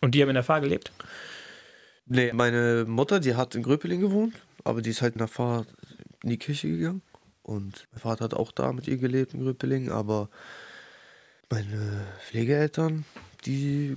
[0.00, 0.90] und die haben in der Fahr gelebt?
[2.06, 5.68] Nee, meine Mutter, die hat in Gröpeling gewohnt, aber die ist halt in der Fahrt
[6.24, 7.02] in die Kirche gegangen.
[7.44, 10.28] Und mein Vater hat auch da mit ihr gelebt in Gröpeling, aber
[11.50, 13.04] meine Pflegeeltern,
[13.44, 13.96] die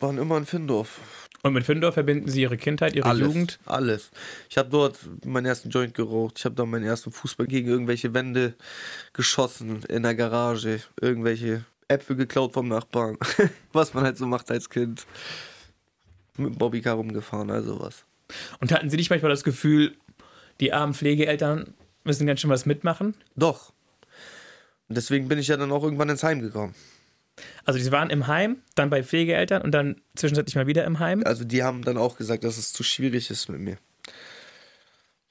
[0.00, 1.00] waren immer in Findorf.
[1.42, 3.58] Und mit Findorf verbinden Sie Ihre Kindheit, Ihre alles, Jugend.
[3.66, 4.10] Alles.
[4.48, 6.38] Ich habe dort meinen ersten Joint geraucht.
[6.38, 8.54] Ich habe da meinen ersten Fußball gegen irgendwelche Wände
[9.12, 10.80] geschossen in der Garage.
[11.00, 13.18] Irgendwelche Äpfel geklaut vom Nachbarn.
[13.74, 15.06] was man halt so macht als Kind.
[16.38, 18.04] Mit Bobbycar rumgefahren, also was.
[18.58, 19.94] Und hatten Sie nicht manchmal das Gefühl,
[20.60, 21.74] die armen Pflegeeltern
[22.04, 23.14] müssen ganz schön was mitmachen?
[23.36, 23.72] Doch.
[24.88, 26.74] Und deswegen bin ich ja dann auch irgendwann ins Heim gekommen.
[27.64, 31.22] Also Sie waren im Heim, dann bei Pflegeeltern und dann zwischenzeitlich mal wieder im Heim.
[31.24, 33.78] Also die haben dann auch gesagt, dass es zu schwierig ist mit mir.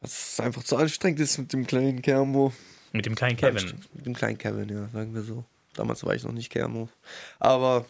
[0.02, 2.54] Dass es einfach zu anstrengend ist mit dem kleinen Kermo.
[2.92, 3.74] Mit dem kleinen Kevin.
[3.94, 5.46] Mit dem kleinen Kevin, ja, sagen wir so.
[5.76, 6.90] Damals war ich noch nicht Kermo.
[7.40, 7.86] Aber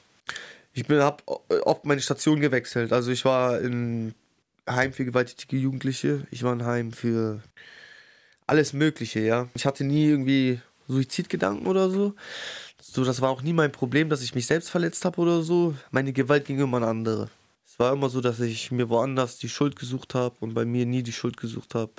[0.73, 1.23] ich habe
[1.65, 2.93] oft meine Station gewechselt.
[2.93, 4.13] Also ich war in
[4.69, 6.25] Heim für gewalttätige Jugendliche.
[6.31, 7.41] Ich war in Heim für
[8.47, 9.49] alles Mögliche, ja.
[9.55, 12.15] Ich hatte nie irgendwie Suizidgedanken oder so.
[12.85, 15.73] So, das war auch nie mein Problem, dass ich mich selbst verletzt habe oder so.
[15.91, 17.29] Meine Gewalt ging immer an andere.
[17.65, 20.85] Es war immer so, dass ich mir woanders die Schuld gesucht habe und bei mir
[20.85, 21.93] nie die Schuld gesucht habe.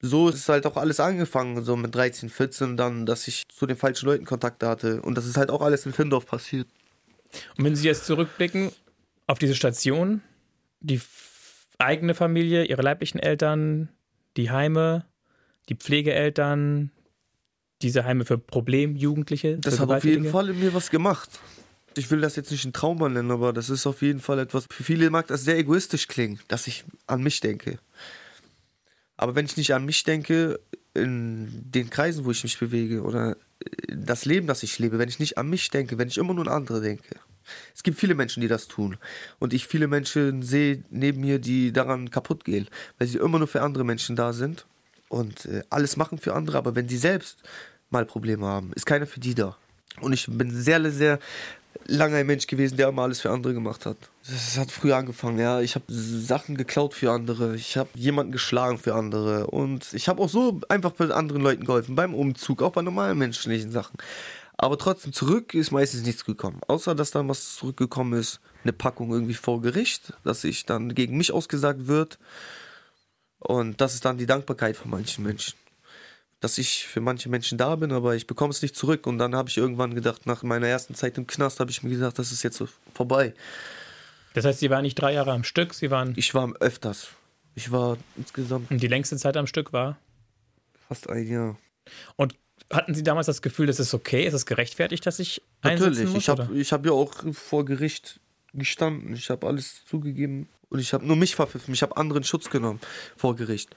[0.00, 3.76] So ist halt auch alles angefangen, so mit 13, 14 dann, dass ich zu den
[3.76, 5.00] falschen Leuten Kontakte hatte.
[5.02, 6.66] Und das ist halt auch alles in Findorf passiert.
[7.56, 8.72] Und wenn Sie jetzt zurückblicken
[9.28, 10.20] auf diese Station,
[10.80, 11.00] die
[11.78, 13.88] eigene Familie, Ihre leiblichen Eltern,
[14.36, 15.06] die Heime,
[15.68, 16.90] die Pflegeeltern,
[17.86, 19.58] diese Heime für Problemjugendliche.
[19.58, 20.28] Das hat auf jeden.
[20.30, 21.30] Fall in mir was gemacht.
[21.96, 24.66] Ich will das jetzt nicht ein Trauma nennen, aber das ist auf jeden Fall etwas.
[24.70, 27.78] Für viele mag das sehr egoistisch klingen, dass ich an mich denke.
[29.16, 30.60] Aber wenn ich nicht an mich denke,
[30.92, 33.36] in den Kreisen, wo ich mich bewege oder
[33.88, 36.46] das Leben, das ich lebe, wenn ich nicht an mich denke, wenn ich immer nur
[36.48, 37.16] an andere denke.
[37.74, 38.96] Es gibt viele Menschen, die das tun.
[39.38, 42.66] Und ich viele Menschen sehe neben mir, die daran kaputt gehen,
[42.98, 44.66] weil sie immer nur für andere Menschen da sind
[45.08, 47.38] und äh, alles machen für andere, aber wenn sie selbst
[47.90, 49.56] mal Probleme haben, ist keiner für die da.
[50.00, 51.18] Und ich bin sehr, sehr
[51.86, 53.96] lange ein Mensch gewesen, der immer alles für andere gemacht hat.
[54.28, 55.60] Das hat früher angefangen, ja.
[55.60, 57.54] Ich habe Sachen geklaut für andere.
[57.54, 59.46] Ich habe jemanden geschlagen für andere.
[59.46, 61.94] Und ich habe auch so einfach bei anderen Leuten geholfen.
[61.94, 63.96] Beim Umzug, auch bei normalen menschlichen Sachen.
[64.58, 66.60] Aber trotzdem, zurück ist meistens nichts gekommen.
[66.66, 68.40] Außer, dass dann was zurückgekommen ist.
[68.62, 72.18] Eine Packung irgendwie vor Gericht, dass sich dann gegen mich ausgesagt wird.
[73.38, 75.54] Und das ist dann die Dankbarkeit von manchen Menschen.
[76.40, 79.06] Dass ich für manche Menschen da bin, aber ich bekomme es nicht zurück.
[79.06, 81.90] Und dann habe ich irgendwann gedacht, nach meiner ersten Zeit im Knast, habe ich mir
[81.90, 83.32] gesagt, das ist jetzt so vorbei.
[84.34, 86.12] Das heißt, Sie waren nicht drei Jahre am Stück, Sie waren.
[86.16, 87.08] Ich war öfters.
[87.54, 89.96] Ich war insgesamt Und die längste Zeit am Stück war.
[90.88, 91.56] fast ein Jahr.
[92.16, 92.34] Und
[92.70, 96.12] hatten Sie damals das Gefühl, das ist okay, ist es gerechtfertigt, dass ich einsetzen Natürlich,
[96.12, 96.22] muss?
[96.22, 98.20] ich habe hab ja auch vor Gericht
[98.52, 99.14] gestanden.
[99.14, 100.48] Ich habe alles zugegeben.
[100.68, 101.72] Und ich habe nur mich verpfiffen.
[101.72, 102.80] Ich habe anderen Schutz genommen
[103.16, 103.74] vor Gericht.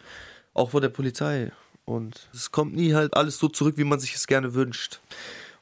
[0.54, 1.52] Auch vor der Polizei.
[1.90, 5.00] Und es kommt nie halt alles so zurück, wie man sich es gerne wünscht.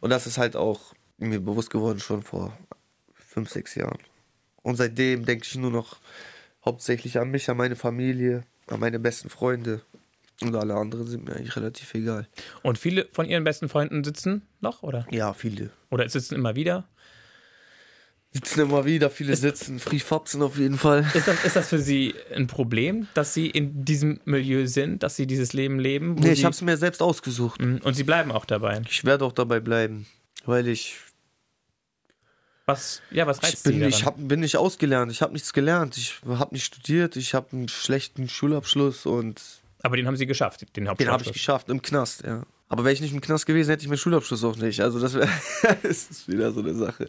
[0.02, 2.52] Und das ist halt auch mir bewusst geworden schon vor
[3.14, 4.00] fünf, sechs Jahren.
[4.62, 6.00] Und seitdem denke ich nur noch
[6.66, 9.82] hauptsächlich an mich, an meine Familie, an meine besten Freunde.
[10.42, 12.28] Und alle anderen sind mir eigentlich relativ egal.
[12.62, 15.08] Und viele von Ihren besten Freunden sitzen noch, oder?
[15.10, 15.70] Ja, viele.
[15.92, 16.90] Oder sitzen immer wieder?
[18.34, 21.06] Sitzen immer wieder, viele sitzen, Free Fopsen auf jeden Fall.
[21.14, 25.16] Ist das, ist das für Sie ein Problem, dass Sie in diesem Milieu sind, dass
[25.16, 26.16] Sie dieses Leben leben?
[26.16, 27.62] Nee, ich habe es mir selbst ausgesucht.
[27.62, 28.82] Mhm, Und Sie bleiben auch dabei.
[28.90, 30.06] Ich werde auch dabei bleiben,
[30.46, 30.98] weil ich
[32.66, 35.54] Was, ja, was reizt Ich bin, Sie ich hab, bin nicht ausgelernt, ich habe nichts
[35.54, 39.42] gelernt, ich habe nicht studiert, ich habe einen schlechten Schulabschluss und
[39.84, 41.28] Aber den haben Sie geschafft, den den habe Hauptschulabschluss.
[41.36, 42.44] ich geschafft im Knast, ja.
[42.70, 44.82] Aber wäre ich nicht im Knast gewesen, hätte ich meinen Schulabschluss auch nicht.
[44.82, 45.30] Also das, wär,
[45.84, 47.08] das ist wieder so eine Sache.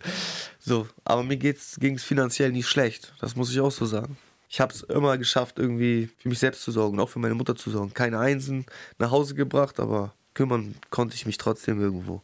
[0.59, 3.13] So, aber mir ging es finanziell nicht schlecht.
[3.21, 4.17] Das muss ich auch so sagen.
[4.49, 7.57] Ich habe es immer geschafft, irgendwie für mich selbst zu sorgen, auch für meine Mutter
[7.57, 7.93] zu sorgen.
[7.93, 8.67] Keine Einsen
[8.99, 12.23] nach Hause gebracht, aber kümmern konnte ich mich trotzdem irgendwo.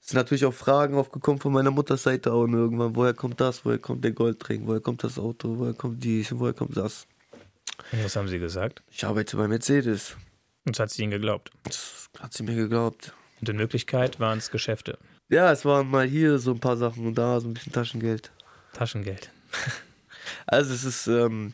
[0.00, 3.78] Es sind natürlich auch Fragen aufgekommen von meiner Mutters-Seite und irgendwann, woher kommt das, woher
[3.78, 7.06] kommt der Goldring, woher kommt das Auto, woher kommt dies, woher kommt das.
[7.92, 8.82] Und Was haben Sie gesagt?
[8.90, 10.16] Ich arbeite bei Mercedes.
[10.64, 11.50] Und das hat sie Ihnen geglaubt.
[11.64, 13.12] Das hat sie mir geglaubt.
[13.40, 14.98] Und in Wirklichkeit waren es Geschäfte.
[15.28, 18.30] Ja, es waren mal hier so ein paar Sachen und da so ein bisschen Taschengeld.
[18.72, 19.30] Taschengeld.
[20.46, 21.52] Also es ist, ähm,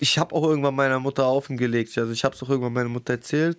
[0.00, 1.96] ich habe auch irgendwann meiner Mutter aufgelegt.
[1.96, 3.58] Also ich habe es auch irgendwann meiner Mutter erzählt.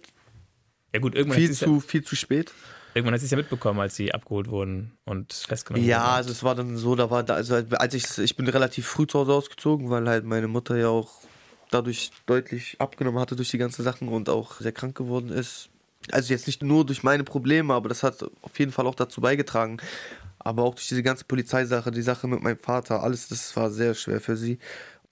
[0.93, 2.51] Ja gut, irgendwann Viel zu, ja, viel zu spät.
[2.93, 6.09] irgendwann hat sie es ja mitbekommen, als sie abgeholt wurden und festgenommen Ja, wurden.
[6.15, 9.07] also es war dann so, da war da, also als ich, ich bin relativ früh
[9.07, 11.21] zu Hause ausgezogen, weil halt meine Mutter ja auch
[11.71, 15.69] dadurch deutlich abgenommen hatte durch die ganzen Sachen und auch sehr krank geworden ist.
[16.11, 19.21] Also jetzt nicht nur durch meine Probleme, aber das hat auf jeden Fall auch dazu
[19.21, 19.77] beigetragen.
[20.39, 23.93] Aber auch durch diese ganze Polizeisache, die Sache mit meinem Vater, alles, das war sehr
[23.95, 24.59] schwer für sie.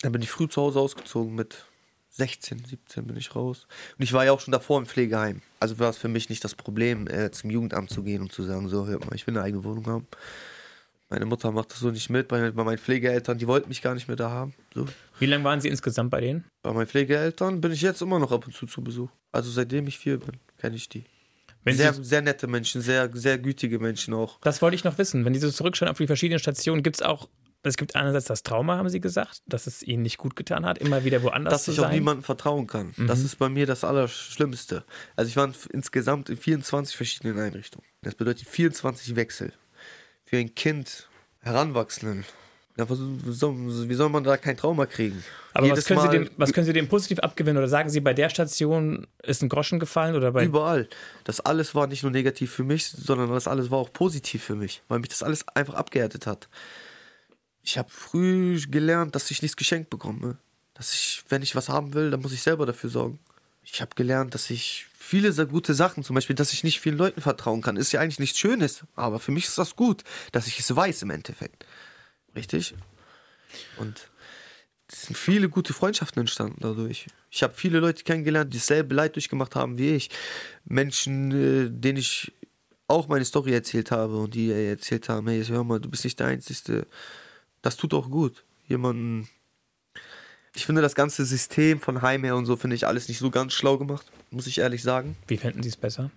[0.02, 1.66] Dann bin ich früh zu Hause ausgezogen mit
[2.12, 3.68] 16, 17 bin ich raus.
[3.98, 5.42] Und ich war ja auch schon davor im Pflegeheim.
[5.60, 8.44] Also war es für mich nicht das Problem, äh, zum Jugendamt zu gehen und zu
[8.44, 10.08] sagen, so, hört mal, ich will eine eigene Wohnung haben.
[11.10, 12.28] Meine Mutter macht das so nicht mit.
[12.28, 14.54] Bei, bei meinen Pflegeeltern, die wollten mich gar nicht mehr da haben.
[14.74, 14.88] So.
[15.20, 16.46] Wie lange waren Sie insgesamt bei denen?
[16.64, 19.10] Bei meinen Pflegeeltern bin ich jetzt immer noch ab und zu zu Besuch.
[19.32, 21.04] Also seitdem ich vier bin, kenne ich die.
[21.64, 24.40] Wenn sehr, Sie, sehr nette Menschen, sehr, sehr gütige Menschen auch.
[24.42, 25.26] das wollte ich noch wissen.
[25.26, 27.28] Wenn Sie so zurückschauen auf die verschiedenen Stationen, gibt es auch,
[27.64, 30.78] es gibt einerseits das Trauma, haben Sie gesagt, dass es Ihnen nicht gut getan hat,
[30.78, 31.96] immer wieder woanders Dass zu ich auch sein.
[31.96, 32.94] niemandem vertrauen kann.
[33.08, 34.84] Das ist bei mir das Allerschlimmste.
[35.16, 37.86] Also ich war insgesamt in 24 verschiedenen Einrichtungen.
[38.04, 39.52] Das bedeutet 24 Wechsel.
[40.36, 41.08] Für ein Kind,
[41.44, 42.26] Heranwachsenden.
[42.76, 45.24] Ja, wie soll, man da kein Trauma kriegen?
[45.54, 47.58] Aber was können, dem, was können Sie dem positiv abgewinnen?
[47.58, 50.14] Oder sagen Sie, bei der Station ist ein Groschen gefallen?
[50.14, 50.90] Oder bei Überall.
[51.24, 54.56] Das alles war nicht nur negativ für mich, sondern das alles war auch positiv für
[54.56, 56.50] mich, weil mich das alles einfach abgehärtet hat.
[57.64, 60.36] Ich habe früh gelernt, dass ich nichts geschenkt bekomme.
[60.74, 63.20] Dass ich, wenn ich was haben will, dann muss ich selber dafür sorgen.
[63.64, 66.98] Ich habe gelernt, dass ich viele sehr gute Sachen, zum Beispiel, dass ich nicht vielen
[66.98, 70.48] Leuten vertrauen kann, ist ja eigentlich nichts Schönes, aber für mich ist das gut, dass
[70.48, 71.66] ich es weiß im Endeffekt.
[72.36, 72.74] Richtig?
[73.78, 74.10] Und
[74.92, 77.08] es sind viele gute Freundschaften entstanden dadurch.
[77.30, 80.10] Ich habe viele Leute kennengelernt, die dasselbe Leid durchgemacht haben wie ich.
[80.66, 82.34] Menschen, äh, denen ich
[82.88, 86.04] auch meine Story erzählt habe und die äh, erzählt haben, hey, hör mal, du bist
[86.04, 86.88] nicht der Einzige.
[87.62, 88.44] Das tut auch gut.
[88.68, 89.28] Jemanden.
[90.56, 93.30] Ich finde das ganze System von Heim her und so finde ich alles nicht so
[93.30, 95.18] ganz schlau gemacht, muss ich ehrlich sagen.
[95.28, 96.12] wie fänden Sie es besser?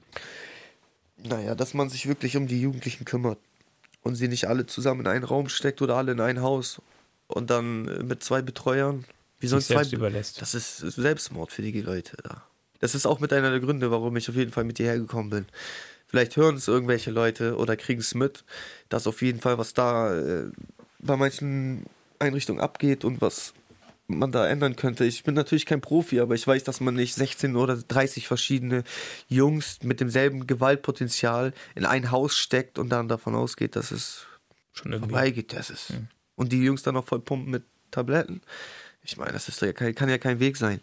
[1.23, 3.39] Naja, dass man sich wirklich um die Jugendlichen kümmert
[4.03, 6.81] und sie nicht alle zusammen in einen Raum steckt oder alle in ein Haus
[7.27, 9.05] und dann äh, mit zwei Betreuern.
[9.41, 10.41] Wie sollen Sich zwei überlässt.
[10.41, 12.43] Das ist Selbstmord für die Leute da.
[12.81, 15.31] Das ist auch mit einer der Gründe, warum ich auf jeden Fall mit hierher gekommen
[15.31, 15.47] bin.
[16.07, 18.45] Vielleicht hören es irgendwelche Leute oder kriegen es mit,
[18.89, 20.51] dass auf jeden Fall was da äh,
[21.01, 21.85] bei manchen
[22.19, 23.53] Einrichtungen abgeht und was
[24.09, 25.05] man da ändern könnte.
[25.05, 28.83] Ich bin natürlich kein Profi, aber ich weiß, dass man nicht 16 oder 30 verschiedene
[29.29, 34.27] Jungs mit demselben Gewaltpotenzial in ein Haus steckt und dann davon ausgeht, dass es
[34.73, 35.11] Schon irgendwie.
[35.11, 35.53] vorbeigeht.
[35.53, 35.93] Das ist.
[36.37, 38.41] Und die Jungs dann noch voll pumpen mit Tabletten.
[39.03, 40.81] Ich meine, das ist ja kein, kann ja kein Weg sein.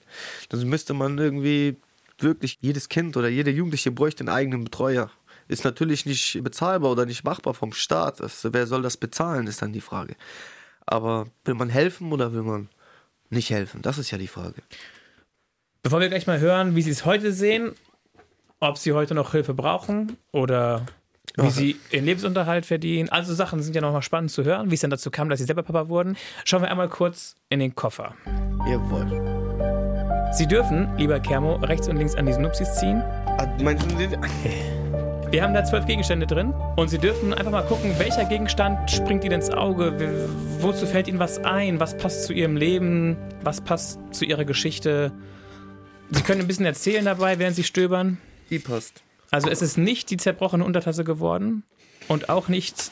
[0.50, 1.78] Das müsste man irgendwie
[2.20, 5.12] wirklich, jedes Kind oder jeder Jugendliche bräuchte einen eigenen Betreuer.
[5.48, 8.20] Ist natürlich nicht bezahlbar oder nicht machbar vom Staat.
[8.20, 10.16] Das, wer soll das bezahlen, ist dann die Frage.
[10.86, 12.70] Aber will man helfen oder will man
[13.30, 13.82] nicht helfen?
[13.82, 14.62] Das ist ja die Frage.
[15.84, 17.74] Bevor wir gleich mal hören, wie Sie es heute sehen,
[18.60, 20.86] ob Sie heute noch Hilfe brauchen oder
[21.38, 21.50] wie.
[21.50, 23.10] Sie Ihren Lebensunterhalt verdienen.
[23.10, 25.40] Also Sachen sind ja noch mal spannend zu hören, wie es dann dazu kam, dass
[25.40, 26.18] Sie selber Papa wurden.
[26.44, 28.16] Schauen wir einmal kurz in den Koffer.
[28.68, 30.32] Jawohl.
[30.34, 33.02] Sie dürfen, lieber Kermo, rechts und links an diesen Nupsis ziehen.
[33.02, 34.18] Ah, Meinst du den?
[35.36, 39.26] Wir haben da zwölf Gegenstände drin und Sie dürfen einfach mal gucken, welcher Gegenstand springt
[39.26, 39.94] Ihnen ins Auge,
[40.62, 45.12] wozu fällt Ihnen was ein, was passt zu Ihrem Leben, was passt zu Ihrer Geschichte.
[46.10, 48.18] Sie können ein bisschen erzählen dabei, während Sie stöbern.
[48.50, 49.04] Die passt.
[49.30, 51.64] Also es ist nicht die zerbrochene Untertasse geworden
[52.08, 52.92] und auch nicht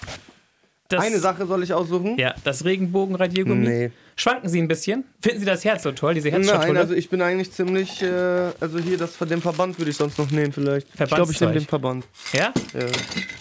[0.89, 2.17] das, Eine Sache soll ich aussuchen?
[2.19, 3.67] Ja, das Regenbogenradiergummi.
[3.67, 3.91] Nee.
[4.15, 5.05] Schwanken Sie ein bisschen?
[5.21, 6.79] Finden Sie das Herz so toll, diese Nein, Herzschatulle?
[6.79, 10.19] also ich bin eigentlich ziemlich, äh, also hier das von dem Verband würde ich sonst
[10.19, 10.87] noch nehmen vielleicht.
[10.89, 11.53] Ich glaube, ich nehme Verbandszeug.
[11.53, 12.05] den Verband.
[12.33, 12.53] ja?
[12.79, 12.85] Ja.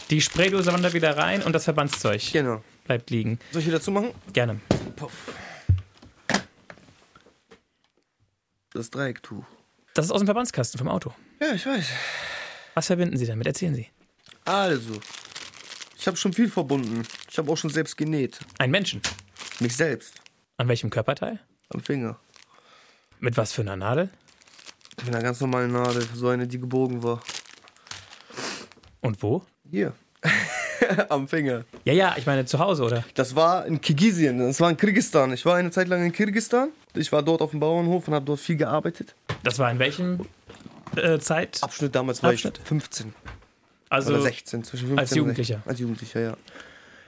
[0.08, 2.62] Die Spraydose wandert wieder rein und das Verbandszeug Genau.
[2.84, 3.38] bleibt liegen.
[3.50, 4.12] Soll ich wieder zumachen?
[4.32, 4.60] Gerne.
[8.72, 9.44] Das Dreiecktuch.
[9.94, 11.12] Das ist aus dem Verbandskasten vom Auto.
[11.40, 11.84] Ja, ich weiß.
[12.74, 13.46] Was verbinden Sie damit?
[13.46, 13.88] Erzählen Sie.
[14.46, 14.94] Also,
[16.02, 17.04] ich habe schon viel verbunden.
[17.30, 18.40] Ich habe auch schon selbst genäht.
[18.58, 19.00] Ein Menschen.
[19.60, 20.14] Mich selbst.
[20.56, 21.38] An welchem Körperteil?
[21.68, 22.18] Am Finger.
[23.20, 24.10] Mit was für einer Nadel?
[24.96, 26.04] Mit einer ganz normalen Nadel.
[26.12, 27.22] So eine, die gebogen war.
[29.00, 29.44] Und wo?
[29.70, 29.92] Hier.
[31.08, 31.66] Am Finger.
[31.84, 33.04] Ja, ja, ich meine zu Hause, oder?
[33.14, 35.32] Das war in Kirgisien, das war in Kirgisistan.
[35.32, 36.70] Ich war eine Zeit lang in Kirgisistan.
[36.94, 39.14] Ich war dort auf dem Bauernhof und habe dort viel gearbeitet.
[39.44, 40.26] Das war in welchem
[40.96, 41.62] äh, Zeit?
[41.62, 42.58] Abschnitt damals war Abschnitt?
[42.60, 43.14] ich 15
[43.92, 45.54] Also oder 16, zwischen 15 als Jugendlicher?
[45.56, 45.70] 16.
[45.70, 46.36] Als Jugendlicher, ja.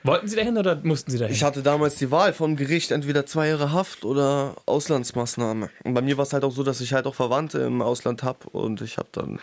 [0.02, 1.34] wollten Sie dahin oder mussten Sie dahin?
[1.34, 5.70] Ich hatte damals die Wahl vom Gericht, entweder zwei Jahre Haft oder Auslandsmaßnahme.
[5.82, 8.22] Und bei mir war es halt auch so, dass ich halt auch Verwandte im Ausland
[8.22, 9.38] habe und ich habe dann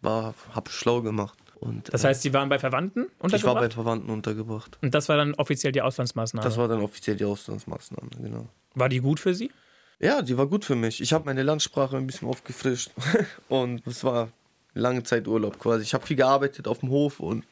[0.00, 1.38] war hab schlau gemacht.
[1.60, 3.34] Und, das äh, heißt, Sie waren bei Verwandten untergebracht?
[3.34, 4.78] ich war bei Verwandten untergebracht.
[4.80, 6.48] Und das war dann offiziell die Auslandsmaßnahme.
[6.48, 8.46] Das war dann offiziell die Auslandsmaßnahme, genau.
[8.74, 9.50] war die gut für Sie?
[10.00, 11.02] Ja, die war gut für mich.
[11.02, 12.90] Ich habe meine Landsprache ein bisschen aufgefrischt
[13.48, 14.30] und es war
[14.74, 15.82] lange Zeit Urlaub quasi.
[15.82, 17.44] Ich habe viel gearbeitet auf dem Hof und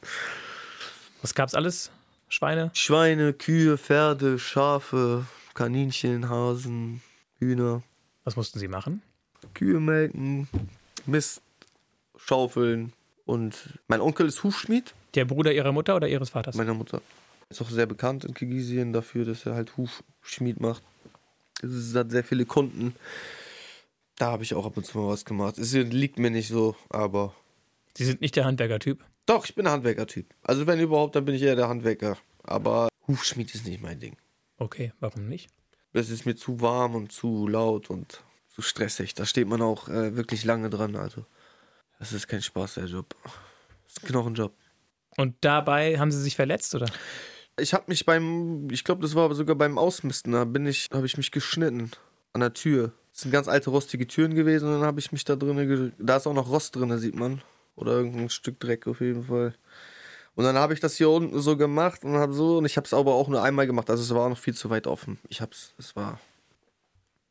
[1.21, 1.91] Was gab's alles?
[2.29, 2.71] Schweine?
[2.73, 7.01] Schweine, Kühe, Pferde, Schafe, Kaninchen, Hasen,
[7.39, 7.81] Hühner,
[8.23, 9.01] Was mussten Sie machen?
[9.53, 10.47] Kühe melken,
[11.05, 11.41] Mist,
[12.17, 12.91] schaufeln
[13.25, 13.55] und
[13.87, 16.55] mein Onkel ist Hufschmied, Der Bruder Ihrer Mutter oder Ihres Vaters?
[16.55, 17.01] meiner Mutter.
[17.49, 20.83] Ist auch sehr bekannt in Kirgisien dafür, dass er halt Hufschmied macht.
[21.63, 22.93] Es hat sehr viele Kunden.
[24.17, 25.57] Da habe ich auch ab und zu mal was gemacht.
[25.57, 27.35] Es liegt mir nicht so, aber
[27.97, 29.03] Sie sind nicht der Handwerker-Typ.
[29.25, 30.33] Doch, ich bin ein Handwerker-Typ.
[30.43, 32.17] Also wenn überhaupt, dann bin ich eher der Handwerker.
[32.43, 34.15] Aber Hufschmied ist nicht mein Ding.
[34.57, 35.49] Okay, warum nicht?
[35.93, 39.15] Das ist mir zu warm und zu laut und zu stressig.
[39.15, 40.95] Da steht man auch äh, wirklich lange dran.
[40.95, 41.25] Also
[41.97, 43.15] das ist kein Spaß, der Job.
[43.23, 44.53] Das ist ein Knochenjob.
[45.17, 46.87] Und dabei haben Sie sich verletzt, oder?
[47.59, 50.87] Ich habe mich beim, ich glaube, das war aber sogar beim Ausmisten, da bin ich,
[50.93, 51.89] habe ich mich geschnitten
[52.33, 52.93] an der Tür.
[53.17, 56.17] Das sind ganz alte rostige Türen gewesen und dann habe ich mich da drinnen, da
[56.17, 57.41] ist auch noch Rost drin, sieht man.
[57.75, 59.55] Oder irgendein Stück Dreck auf jeden Fall.
[60.35, 62.85] Und dann habe ich das hier unten so gemacht und habe so, und ich habe
[62.85, 65.17] es aber auch nur einmal gemacht, also es war auch noch viel zu weit offen.
[65.29, 66.19] Ich hab's, es war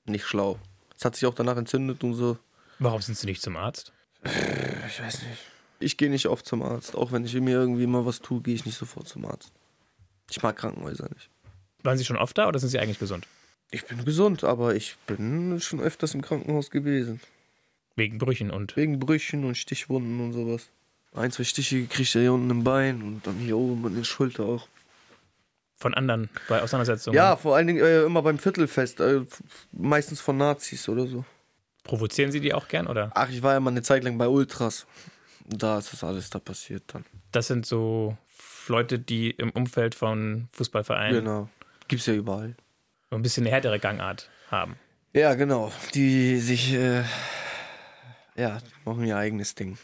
[0.06, 0.58] nicht schlau.
[0.98, 2.36] Es hat sich auch danach entzündet und so.
[2.80, 3.92] Warum sind Sie nicht zum Arzt?
[4.24, 5.38] Ich weiß nicht.
[5.78, 6.96] Ich gehe nicht oft zum Arzt.
[6.96, 9.52] Auch wenn ich mir irgendwie mal was tue, gehe ich nicht sofort zum Arzt.
[10.32, 11.30] Ich mag Krankenhäuser nicht.
[11.84, 13.28] Waren Sie schon oft da oder sind Sie eigentlich gesund?
[13.70, 17.20] Ich bin gesund, aber ich bin schon öfters im Krankenhaus gewesen.
[17.96, 18.76] Wegen Brüchen und.
[18.76, 20.68] Wegen Brüchen und Stichwunden und sowas.
[21.14, 24.04] Ein, zwei Stiche gekriegt er hier unten im Bein und dann hier oben an der
[24.04, 24.68] Schulter auch.
[25.78, 27.16] Von anderen bei Auseinandersetzungen.
[27.16, 29.00] Ja, vor allen Dingen äh, immer beim Viertelfest.
[29.00, 29.22] Äh,
[29.72, 31.24] meistens von Nazis oder so.
[31.84, 33.10] Provozieren Sie die auch gern oder?
[33.14, 34.86] Ach, ich war ja mal eine Zeit lang bei Ultras.
[35.44, 37.04] Da ist das alles da passiert dann.
[37.32, 38.16] Das sind so
[38.68, 41.48] Leute, die im Umfeld von Fußballvereinen Genau.
[41.88, 42.56] Gibt's ja überall.
[43.10, 44.76] Ein bisschen eine härtere Gangart haben.
[45.12, 45.72] Ja, genau.
[45.94, 47.02] Die sich, äh,
[48.36, 49.78] ja, machen ihr eigenes Ding.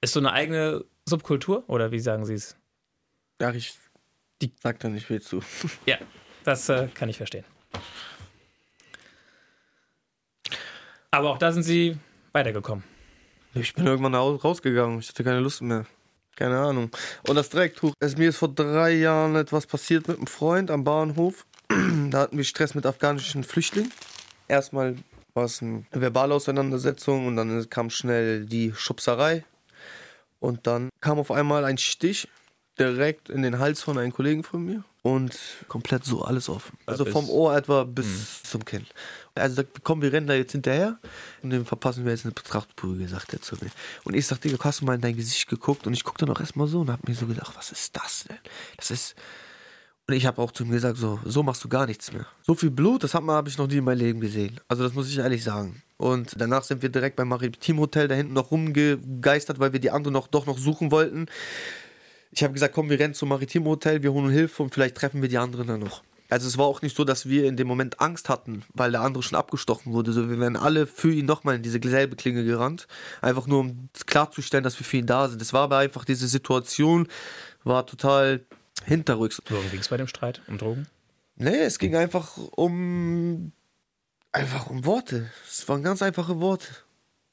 [0.00, 2.56] Ist so eine eigene Subkultur oder wie sagen Sie es?
[3.40, 3.74] Ja, ich
[4.42, 5.40] Die- sag da nicht viel zu.
[5.86, 5.98] Ja,
[6.44, 7.44] das äh, kann ich verstehen.
[11.10, 11.96] Aber auch da sind Sie
[12.32, 12.84] weitergekommen.
[13.54, 14.98] Ich bin irgendwann au- rausgegangen.
[15.00, 15.86] Ich hatte keine Lust mehr.
[16.36, 16.90] Keine Ahnung.
[17.26, 17.94] Und das Drecktuch.
[18.00, 21.46] Es, mir ist vor drei Jahren etwas passiert mit einem Freund am Bahnhof.
[22.16, 23.92] Da hatten wir Stress mit afghanischen Flüchtlingen.
[24.48, 24.96] Erstmal
[25.34, 29.44] war es eine verbale Auseinandersetzung und dann kam schnell die Schubserei.
[30.40, 32.26] Und dann kam auf einmal ein Stich
[32.78, 34.82] direkt in den Hals von einem Kollegen von mir.
[35.02, 36.78] Und komplett so alles offen.
[36.86, 38.86] Also vom Ohr etwa bis zum Kinn.
[39.34, 40.98] Also sagt, komm, wir rennen da jetzt hinterher
[41.42, 43.70] und dem verpassen wir jetzt eine Betrachtprügel, sagt er zu mir.
[44.04, 45.86] Und ich sag, Digga, hast du mal in dein Gesicht geguckt?
[45.86, 48.24] Und ich guck dann auch erstmal so und hab mir so gedacht, was ist das
[48.24, 48.38] denn?
[48.78, 49.14] Das ist.
[50.08, 52.26] Und ich habe auch zu ihm gesagt, so, so machst du gar nichts mehr.
[52.42, 54.60] So viel Blut, das habe hab ich noch nie in meinem Leben gesehen.
[54.68, 55.82] Also das muss ich ehrlich sagen.
[55.96, 59.90] Und danach sind wir direkt beim Maritim Hotel da hinten noch rumgegeistert, weil wir die
[59.90, 61.26] andere noch doch noch suchen wollten.
[62.30, 65.22] Ich habe gesagt, komm, wir rennen zum Maritim Hotel, wir holen Hilfe und vielleicht treffen
[65.22, 66.02] wir die anderen dann noch.
[66.28, 69.00] Also es war auch nicht so, dass wir in dem Moment Angst hatten, weil der
[69.00, 70.12] andere schon abgestochen wurde.
[70.12, 72.88] So, wir wären alle für ihn nochmal in diese selbe Klinge gerannt.
[73.22, 75.40] Einfach nur, um klarzustellen, dass wir für ihn da sind.
[75.40, 77.08] Es war aber einfach, diese Situation
[77.62, 78.44] war total
[78.84, 79.40] hinterrücks.
[79.48, 80.40] Worum ging es bei dem Streit?
[80.48, 80.86] Um Drogen?
[81.36, 83.52] Nee, es ging einfach um.
[84.32, 85.30] Einfach um Worte.
[85.48, 86.66] Es waren ganz einfache Worte.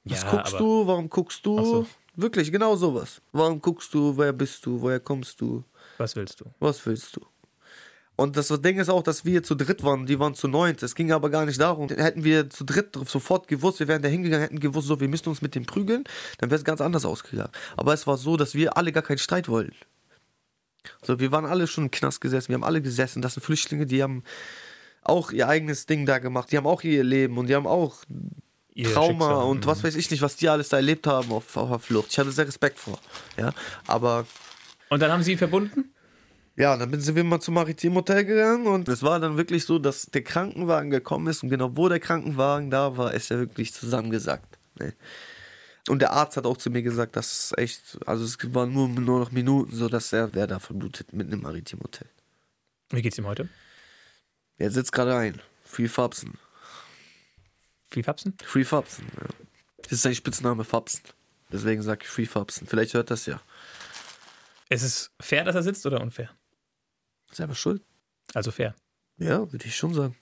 [0.05, 0.87] Was Ja, guckst du?
[0.87, 1.63] Warum guckst du?
[1.63, 1.87] So.
[2.15, 3.21] Wirklich, genau sowas.
[3.31, 4.17] Warum guckst du?
[4.17, 4.79] Wer bist du?
[4.81, 5.63] Woher kommst du?
[5.97, 6.45] Was willst du?
[6.59, 7.21] Was willst du?
[8.15, 10.83] Und das Ding ist auch, dass wir zu dritt waren, die waren zu neunt.
[10.83, 11.89] Es ging aber gar nicht darum.
[11.89, 15.29] Hätten wir zu dritt sofort gewusst, wir wären da hingegangen, hätten gewusst, so, wir müssen
[15.29, 16.03] uns mit dem prügeln,
[16.37, 17.51] dann wäre es ganz anders ausgegangen.
[17.75, 19.75] Aber es war so, dass wir alle gar keinen Streit wollten.
[21.01, 23.21] So, wir waren alle schon im Knast gesessen, wir haben alle gesessen.
[23.21, 24.23] Das sind Flüchtlinge, die haben
[25.03, 26.51] auch ihr eigenes Ding da gemacht.
[26.51, 28.03] Die haben auch ihr Leben und die haben auch
[28.75, 29.45] Ihr Trauma Schicksal.
[29.45, 32.07] und was weiß ich nicht, was die alles da erlebt haben auf, auf der Flucht.
[32.11, 32.99] Ich hatte sehr Respekt vor.
[33.37, 33.53] Ja,
[33.85, 34.25] aber
[34.89, 35.93] Und dann haben Sie ihn verbunden?
[36.55, 39.79] Ja, dann sind wir mal zum Maritim Hotel gegangen und es war dann wirklich so,
[39.79, 43.73] dass der Krankenwagen gekommen ist und genau wo der Krankenwagen da war, ist er wirklich
[43.73, 44.57] zusammengesackt.
[44.79, 44.93] Ne?
[45.89, 48.87] Und der Arzt hat auch zu mir gesagt, dass es echt, also es waren nur,
[48.87, 52.07] nur noch Minuten, so dass er, wer da vermutet, mit einem Maritim Hotel.
[52.89, 53.49] Wie geht's ihm heute?
[54.57, 55.41] Er sitzt gerade ein.
[55.65, 56.37] Free Fabsen.
[57.91, 58.35] Wie Fapsen?
[58.43, 59.27] Free Fabsen, ja.
[59.83, 61.01] Das ist sein Spitzname Fabsen.
[61.51, 62.65] Deswegen sage ich Free Fabsen.
[62.65, 63.41] Vielleicht hört das ja.
[64.69, 66.29] Ist es fair, dass er sitzt oder unfair?
[67.31, 67.83] Selber schuld.
[68.33, 68.73] Also fair.
[69.17, 70.15] Ja, würde ich schon sagen.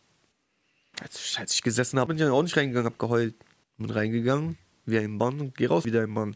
[1.00, 3.36] Als, als ich gesessen habe, bin ich auch nicht reingegangen, hab geheult.
[3.78, 6.36] Bin reingegangen, wie ein Mann und geh raus wieder ein Mann.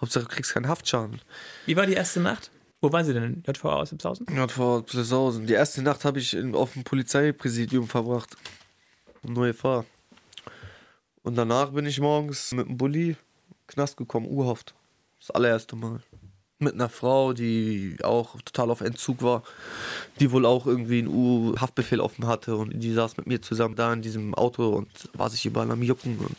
[0.00, 1.20] Hauptsache du kriegst keinen Haftschaden.
[1.66, 2.50] Wie war die erste Nacht?
[2.80, 3.42] Wo waren Sie denn?
[3.46, 4.26] JVA aus Ipshausen?
[4.34, 5.46] Ja, vor Plessausen.
[5.46, 8.36] Die erste Nacht habe ich in, auf dem Polizeipräsidium verbracht.
[9.22, 9.84] Um neue Fahr.
[11.22, 13.16] Und danach bin ich morgens mit dem Bulli
[13.66, 14.74] Knast gekommen, Urhaft.
[15.18, 16.00] Das allererste Mal.
[16.58, 19.42] Mit einer Frau, die auch total auf Entzug war,
[20.20, 23.92] die wohl auch irgendwie einen U-Haftbefehl offen hatte und die saß mit mir zusammen da
[23.92, 26.36] in diesem Auto und war sich überall am Jucken und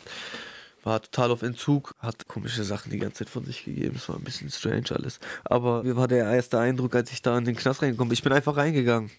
[0.88, 3.96] war total auf Entzug, hat komische Sachen die ganze Zeit von sich gegeben.
[3.96, 5.20] Es war ein bisschen strange alles.
[5.44, 8.14] Aber wie war der erste Eindruck, als ich da in den Knast reingekommen bin?
[8.14, 9.10] Ich bin einfach reingegangen.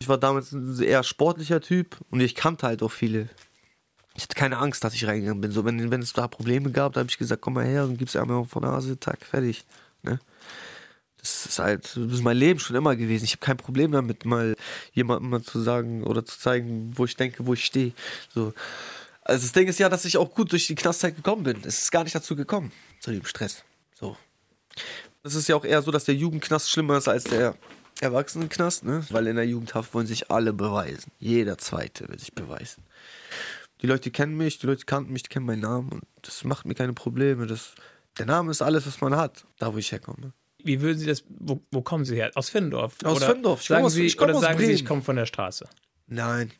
[0.00, 3.28] Ich war damals ein eher sportlicher Typ und ich kannte halt auch viele.
[4.14, 5.52] Ich hatte keine Angst, dass ich reingegangen bin.
[5.52, 7.96] So, wenn, wenn es da Probleme gab, da habe ich gesagt, komm mal her und
[7.96, 9.64] gib's einmal von der Nase, tack, fertig.
[10.02, 10.18] Ne?
[11.18, 13.24] Das ist halt, das ist mein Leben schon immer gewesen.
[13.24, 14.56] Ich habe kein Problem damit, mal
[14.92, 17.92] jemandem mal zu sagen oder zu zeigen, wo ich denke, wo ich stehe.
[18.34, 18.52] So.
[19.24, 21.58] Also das Ding ist ja, dass ich auch gut durch die Knastzeit gekommen bin.
[21.64, 23.64] Es ist gar nicht dazu gekommen, zu dem Stress.
[23.94, 24.16] So.
[25.22, 27.54] Es ist ja auch eher so, dass der Jugendknast schlimmer ist als der
[28.00, 29.04] Erwachsenenknast, ne?
[29.10, 31.12] Weil in der Jugendhaft wollen sich alle beweisen.
[31.20, 32.82] Jeder Zweite will sich beweisen.
[33.80, 36.66] Die Leute kennen mich, die Leute kannten mich, die kennen meinen Namen und das macht
[36.66, 37.46] mir keine Probleme.
[37.46, 37.74] Das,
[38.18, 40.32] der Name ist alles, was man hat, da wo ich herkomme.
[40.64, 42.30] Wie würden Sie das, wo, wo kommen Sie her?
[42.34, 42.96] Aus Findorf?
[43.04, 43.60] Aus oder Findorf.
[43.62, 44.88] Ich komm Sagen aus- Sie, ich komm oder sagen Sie, ich Bremen.
[44.88, 45.68] komme von der Straße?
[46.08, 46.52] Nein.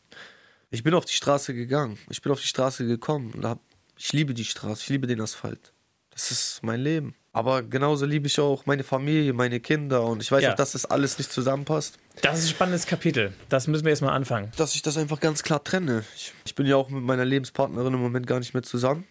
[0.73, 1.99] Ich bin auf die Straße gegangen.
[2.09, 3.33] Ich bin auf die Straße gekommen.
[3.35, 3.61] Und hab,
[3.97, 5.73] ich liebe die Straße, ich liebe den Asphalt.
[6.11, 7.15] Das ist mein Leben.
[7.35, 10.03] Aber genauso liebe ich auch meine Familie, meine Kinder.
[10.05, 10.53] Und ich weiß Ja.
[10.53, 11.99] auch, dass das alles nicht zusammenpasst.
[12.23, 13.33] Das ist ein spannendes Kapitel.
[13.51, 14.51] Das müssen wir jetzt mal anfangen.
[14.57, 16.05] Dass ich das einfach ganz klar trenne.
[16.17, 19.05] Ich, ich bin ja auch mit meiner Lebenspartnerin im Moment gar nicht mehr zusammen.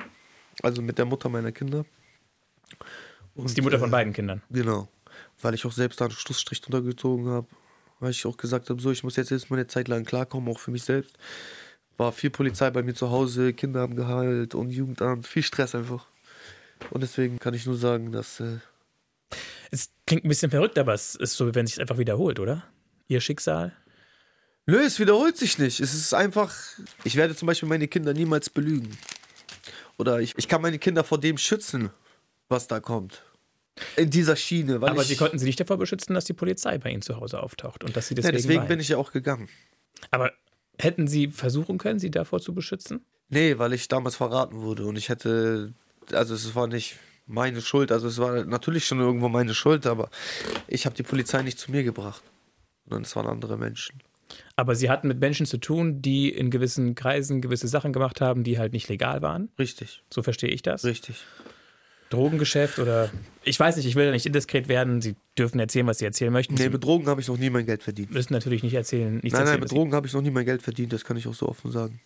[0.63, 1.85] Also mit der Mutter meiner Kinder.
[3.35, 4.41] Und, Das ist die Mutter von äh, beiden Kindern.
[4.49, 4.87] Genau.
[5.41, 7.47] Weil ich auch selbst da einen Schlussstrich drunter gezogen habe.
[8.01, 10.59] Weil ich auch gesagt habe, so, ich muss jetzt erstmal eine Zeit lang klarkommen, auch
[10.59, 11.15] für mich selbst.
[11.97, 16.07] War viel Polizei bei mir zu Hause, Kinder haben geheilt und Jugendamt, viel Stress einfach.
[16.89, 18.39] Und deswegen kann ich nur sagen, dass.
[18.39, 18.57] Äh,
[19.69, 22.39] Es klingt ein bisschen verrückt, aber es ist so, wie wenn es sich einfach wiederholt,
[22.39, 22.63] oder?
[23.07, 23.71] Ihr Schicksal?
[24.65, 25.79] Nö, es wiederholt sich nicht.
[25.79, 26.53] Es ist einfach.
[27.03, 28.97] Ich werde zum Beispiel meine Kinder niemals belügen.
[29.97, 31.91] Oder ich, ich kann meine Kinder vor dem schützen,
[32.49, 33.23] was da kommt.
[33.95, 34.75] In dieser Schiene.
[34.75, 37.83] Aber Sie konnten sie nicht davor beschützen, dass die Polizei bei Ihnen zu Hause auftaucht
[37.83, 38.37] und dass Sie Ja, deswegen.
[38.37, 38.67] deswegen weinen.
[38.67, 39.47] bin ich ja auch gegangen.
[40.11, 40.31] aber
[40.79, 43.05] hätten Sie versuchen können, sie davor zu beschützen?
[43.29, 45.73] Nee, weil ich damals verraten wurde und ich hätte,
[46.11, 50.09] also es war nicht meine Schuld, also es war natürlich schon irgendwo meine Schuld, aber
[50.67, 52.23] ich habe die Polizei nicht zu mir gebracht,
[52.85, 54.01] sondern es waren andere Menschen.
[54.55, 58.43] Aber Sie hatten mit Menschen zu tun, die in gewissen Kreisen gewisse Sachen gemacht haben,
[58.43, 59.49] die halt nicht legal waren.
[59.59, 60.83] Richtig, So verstehe ich das.
[60.83, 61.23] richtig.
[62.11, 63.09] Drogengeschäft oder.
[63.43, 65.01] Ich weiß nicht, ich will da nicht indiskret werden.
[65.01, 66.53] Sie dürfen erzählen, was Sie erzählen möchten.
[66.53, 68.11] Nee, Sie mit Drogen habe ich noch nie mein Geld verdient.
[68.11, 69.15] müssen natürlich nicht erzählen.
[69.15, 71.17] Nichts Nein, nein, erzählen, mit Drogen habe ich noch nie mein Geld verdient, das kann
[71.17, 71.99] ich auch so offen sagen.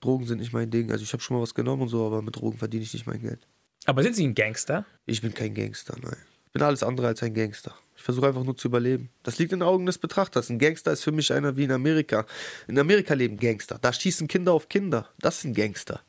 [0.00, 0.90] Drogen sind nicht mein Ding.
[0.92, 3.06] Also ich habe schon mal was genommen und so, aber mit Drogen verdiene ich nicht
[3.06, 3.46] mein Geld.
[3.86, 4.84] Aber sind Sie ein Gangster?
[5.06, 6.16] Ich bin kein Gangster, nein.
[6.46, 7.74] Ich bin alles andere als ein Gangster.
[7.96, 9.10] Ich versuche einfach nur zu überleben.
[9.22, 10.50] Das liegt in den Augen des Betrachters.
[10.50, 12.26] Ein Gangster ist für mich einer wie in Amerika.
[12.68, 13.78] In Amerika leben Gangster.
[13.80, 15.08] Da schießen Kinder auf Kinder.
[15.18, 16.00] Das sind Gangster.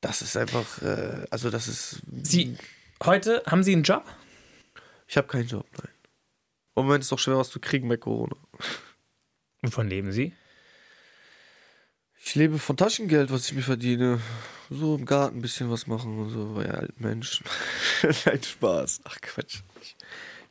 [0.00, 2.02] Das ist einfach, äh, also das ist.
[2.22, 2.56] Sie.
[3.02, 4.04] Heute haben Sie einen Job?
[5.06, 5.92] Ich habe keinen Job, nein.
[6.76, 8.36] Im Moment ist auch schwer, was zu kriegen bei Corona.
[9.62, 10.32] Wovon leben Sie?
[12.22, 14.20] Ich lebe von Taschengeld, was ich mir verdiene.
[14.70, 17.44] So im Garten ein bisschen was machen und so bei alten Menschen.
[18.24, 19.00] Nein, Spaß.
[19.04, 19.60] Ach Quatsch.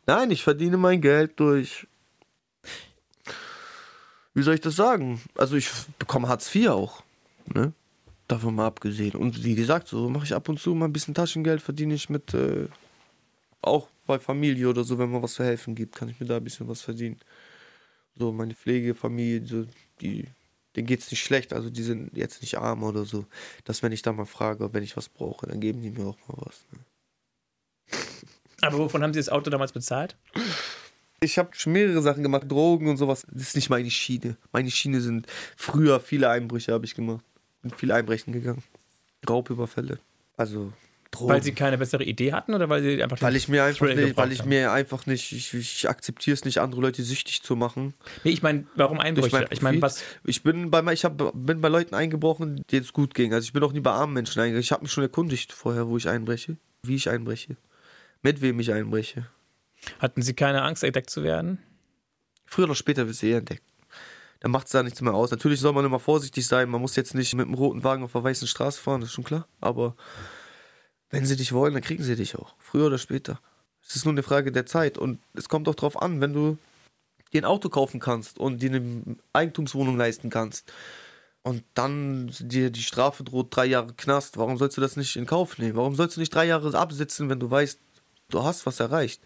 [0.05, 1.87] Nein, ich verdiene mein Geld durch.
[4.33, 5.21] Wie soll ich das sagen?
[5.35, 7.03] Also ich bekomme Hartz IV auch.
[7.45, 7.73] Ne?
[8.29, 9.15] Davon mal abgesehen.
[9.15, 12.09] Und wie gesagt, so mache ich ab und zu mal ein bisschen Taschengeld, verdiene ich
[12.09, 12.67] mit äh,
[13.59, 16.37] auch bei Familie oder so, wenn man was zu helfen gibt, kann ich mir da
[16.37, 17.19] ein bisschen was verdienen.
[18.15, 19.65] So, meine Pflegefamilie, so,
[19.99, 20.27] die,
[20.75, 23.25] denen geht's nicht schlecht, also die sind jetzt nicht arm oder so.
[23.63, 26.17] Dass wenn ich da mal frage, wenn ich was brauche, dann geben die mir auch
[26.27, 26.67] mal was.
[26.71, 26.79] Ne?
[28.61, 30.15] Aber wovon haben Sie das Auto damals bezahlt?
[31.19, 33.25] Ich habe schon mehrere Sachen gemacht, Drogen und sowas.
[33.31, 34.37] Das ist nicht meine Schiene.
[34.51, 35.25] Meine Schiene sind
[35.57, 37.25] früher viele Einbrüche habe ich gemacht.
[37.61, 38.63] Bin viel Einbrechen gegangen.
[39.27, 39.99] Raubüberfälle.
[40.37, 40.71] Also
[41.11, 41.33] Drogen.
[41.33, 44.15] Weil sie keine bessere Idee hatten oder weil sie einfach Weil ich mir einfach nicht,
[44.15, 44.49] weil ich haben?
[44.49, 47.95] mir einfach nicht, ich, ich akzeptiere es nicht, andere Leute süchtig zu machen.
[48.23, 49.47] Nee, ich meine, warum Einbrüche?
[49.49, 50.03] Ich meine, was.
[50.23, 53.33] Ich bin bei, ich hab, bin bei Leuten eingebrochen, denen es gut ging.
[53.33, 54.61] Also ich bin auch nie bei armen Menschen eingebrochen.
[54.61, 57.57] Ich habe mich schon erkundigt vorher, wo ich einbreche, wie ich einbreche,
[58.21, 59.25] mit wem ich einbreche.
[59.97, 61.57] Hatten sie keine Angst, entdeckt zu werden?
[62.45, 63.63] Früher oder später wirst du eh entdeckt.
[64.39, 65.31] Dann macht es da nichts mehr aus.
[65.31, 66.69] Natürlich soll man immer vorsichtig sein.
[66.69, 69.15] Man muss jetzt nicht mit einem roten Wagen auf der weißen Straße fahren, das ist
[69.15, 69.47] schon klar.
[69.59, 69.95] Aber
[71.09, 72.55] wenn sie dich wollen, dann kriegen sie dich auch.
[72.59, 73.41] Früher oder später.
[73.85, 74.97] Es ist nur eine Frage der Zeit.
[74.97, 76.57] Und es kommt auch drauf an, wenn du
[77.33, 80.71] dir ein Auto kaufen kannst und dir eine Eigentumswohnung leisten kannst
[81.43, 85.25] und dann dir die Strafe droht, drei Jahre Knast, warum sollst du das nicht in
[85.25, 85.75] Kauf nehmen?
[85.75, 87.79] Warum sollst du nicht drei Jahre absitzen, wenn du weißt,
[88.29, 89.21] du hast was erreicht?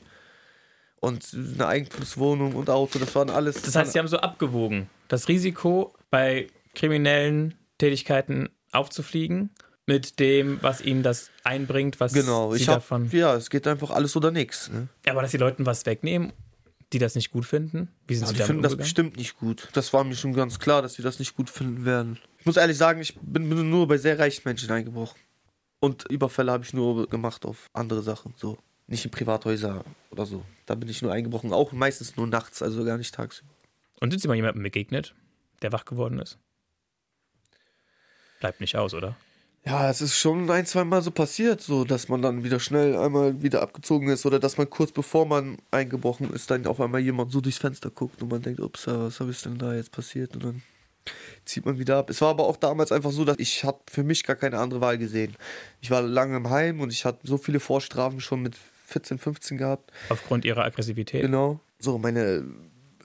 [1.03, 3.61] Und eine Eigentumswohnung und Auto, das waren alles.
[3.61, 9.49] Das heißt, sie haben so abgewogen, das Risiko bei kriminellen Tätigkeiten aufzufliegen
[9.85, 13.09] mit dem, was ihnen das einbringt, was genau, sie ich hab, davon.
[13.11, 14.71] ja, es geht einfach alles oder nichts.
[14.71, 14.87] Ne?
[15.05, 16.31] Aber dass die Leuten was wegnehmen,
[16.93, 19.67] die das nicht gut finden, wie sind Ja, sie die finden das bestimmt nicht gut.
[19.73, 22.17] Das war mir schon ganz klar, dass sie das nicht gut finden werden.
[22.39, 25.19] Ich muss ehrlich sagen, ich bin, bin nur bei sehr reichen Menschen eingebrochen.
[25.81, 28.57] Und Überfälle habe ich nur gemacht auf andere Sachen, so.
[28.87, 30.43] Nicht in Privathäuser oder so.
[30.65, 33.53] Da bin ich nur eingebrochen, auch meistens nur nachts, also gar nicht tagsüber.
[33.99, 35.15] Und sind sie mal jemandem begegnet,
[35.61, 36.37] der wach geworden ist?
[38.39, 39.15] Bleibt nicht aus, oder?
[39.65, 42.97] Ja, es ist schon ein, zwei Mal so passiert, so dass man dann wieder schnell
[42.97, 46.99] einmal wieder abgezogen ist oder dass man kurz bevor man eingebrochen ist, dann auf einmal
[46.99, 50.35] jemand so durchs Fenster guckt und man denkt, ups, was ist denn da jetzt passiert?
[50.35, 50.63] Und dann
[51.45, 52.09] zieht man wieder ab.
[52.09, 54.81] Es war aber auch damals einfach so, dass ich habe für mich gar keine andere
[54.81, 55.37] Wahl gesehen.
[55.79, 59.57] Ich war lange im Heim und ich hatte so viele Vorstrafen schon mit 14, 15
[59.57, 59.91] gehabt.
[60.09, 61.59] Aufgrund ihrer Aggressivität, Genau.
[61.79, 62.45] So, meine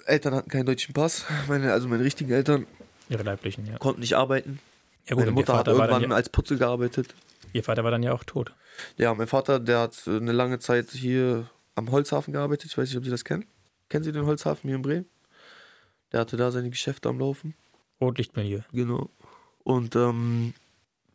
[0.07, 1.25] Eltern hatten keinen deutschen Pass.
[1.49, 2.67] Meine, also meine richtigen Eltern
[3.09, 3.79] ihre leiblichen, ja.
[3.79, 4.61] konnten nicht arbeiten.
[5.09, 7.15] Ja gut, meine Mutter hat irgendwann ja, als Putzel gearbeitet.
[7.53, 8.53] ihr Vater war dann ja auch tot.
[8.97, 12.71] Ja, mein Vater, der hat eine lange Zeit hier am Holzhafen gearbeitet.
[12.71, 13.47] Ich weiß nicht, ob Sie das kennen.
[13.89, 15.07] Kennen Sie den Holzhafen hier in Bremen?
[16.13, 17.55] Der hatte da seine Geschäfte am Laufen.
[18.01, 18.61] Rotlichtmilieu.
[18.73, 19.11] Genau.
[19.65, 20.55] Und ähm,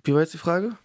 [0.04, 0.78] wie war jetzt die Frage?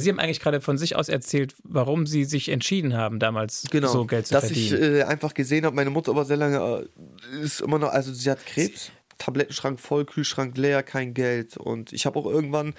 [0.00, 3.88] Sie haben eigentlich gerade von sich aus erzählt, warum Sie sich entschieden haben, damals Genau.
[3.92, 4.74] so Geld zu dass verdienen.
[4.74, 6.86] ich äh, einfach gesehen habe, meine Mutter aber sehr lange
[7.34, 11.56] äh, ist immer noch, also sie hat Krebs, Tablettenschrank voll, Kühlschrank leer, kein Geld.
[11.58, 12.74] Und ich habe auch irgendwann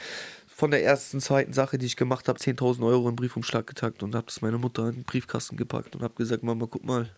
[0.47, 4.15] von der ersten, zweiten Sache, die ich gemacht habe, 10.000 Euro in Briefumschlag getackt und
[4.15, 7.09] habe das meiner Mutter in den Briefkasten gepackt und habe gesagt, Mama, guck mal,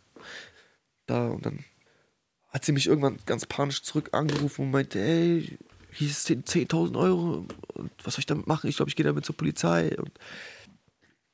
[1.06, 1.28] da.
[1.28, 1.64] Und dann
[2.50, 5.58] hat sie mich irgendwann ganz panisch zurück angerufen und meinte, ey,
[5.96, 8.70] hier ist 10 10.000 Euro und was soll ich damit machen?
[8.70, 9.96] Ich glaube, ich gehe damit zur Polizei.
[9.98, 10.12] Und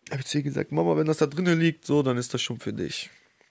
[0.10, 2.42] habe ich zu ihr gesagt, Mama, wenn das da drinnen liegt, so, dann ist das
[2.42, 3.10] schon für dich.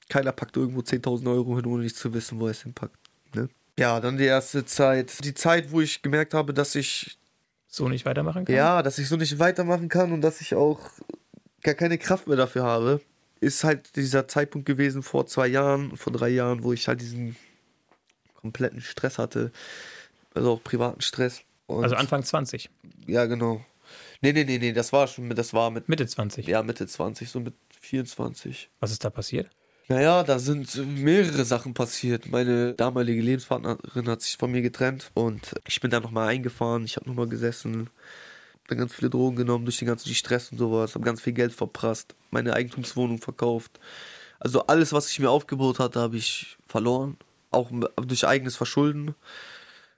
[0.08, 2.96] Keiner packt irgendwo 10.000 Euro hin, ohne nicht zu wissen, wo er es hinpackt.
[3.34, 3.48] Ne?
[3.78, 5.24] Ja, dann die erste Zeit.
[5.24, 7.18] Die Zeit, wo ich gemerkt habe, dass ich,
[7.66, 8.54] so nicht weitermachen kann?
[8.54, 10.80] ja, dass ich so nicht weitermachen kann und dass ich auch
[11.62, 13.00] gar keine Kraft mehr dafür habe,
[13.40, 17.36] ist halt dieser Zeitpunkt gewesen vor zwei Jahren, vor drei Jahren, wo ich halt diesen
[18.34, 19.52] kompletten Stress hatte.
[20.34, 21.42] Also auch privaten Stress.
[21.66, 22.70] Und Also Anfang 20,
[23.06, 23.64] Ja, genau.
[24.20, 26.46] Nee, nee, nee, nee, das war schon mit, das war mit, Mitte 20.
[26.46, 28.68] ja, Mitte 20, so mit 24.
[28.80, 29.48] Was ist da passiert?
[29.88, 32.30] Naja, da sind mehrere Sachen passiert.
[32.30, 36.84] Meine damalige Lebenspartnerin hat sich von mir getrennt und ich bin da nochmal eingefahren.
[36.84, 37.90] Ich habe nochmal gesessen,
[38.68, 41.52] dann ganz viele Drogen genommen durch den ganzen Stress und sowas, habe ganz viel Geld
[41.52, 43.80] verprasst, meine Eigentumswohnung verkauft.
[44.38, 47.16] Also alles, was ich mir aufgebaut hatte, habe ich verloren,
[47.50, 49.16] auch durch eigenes Verschulden.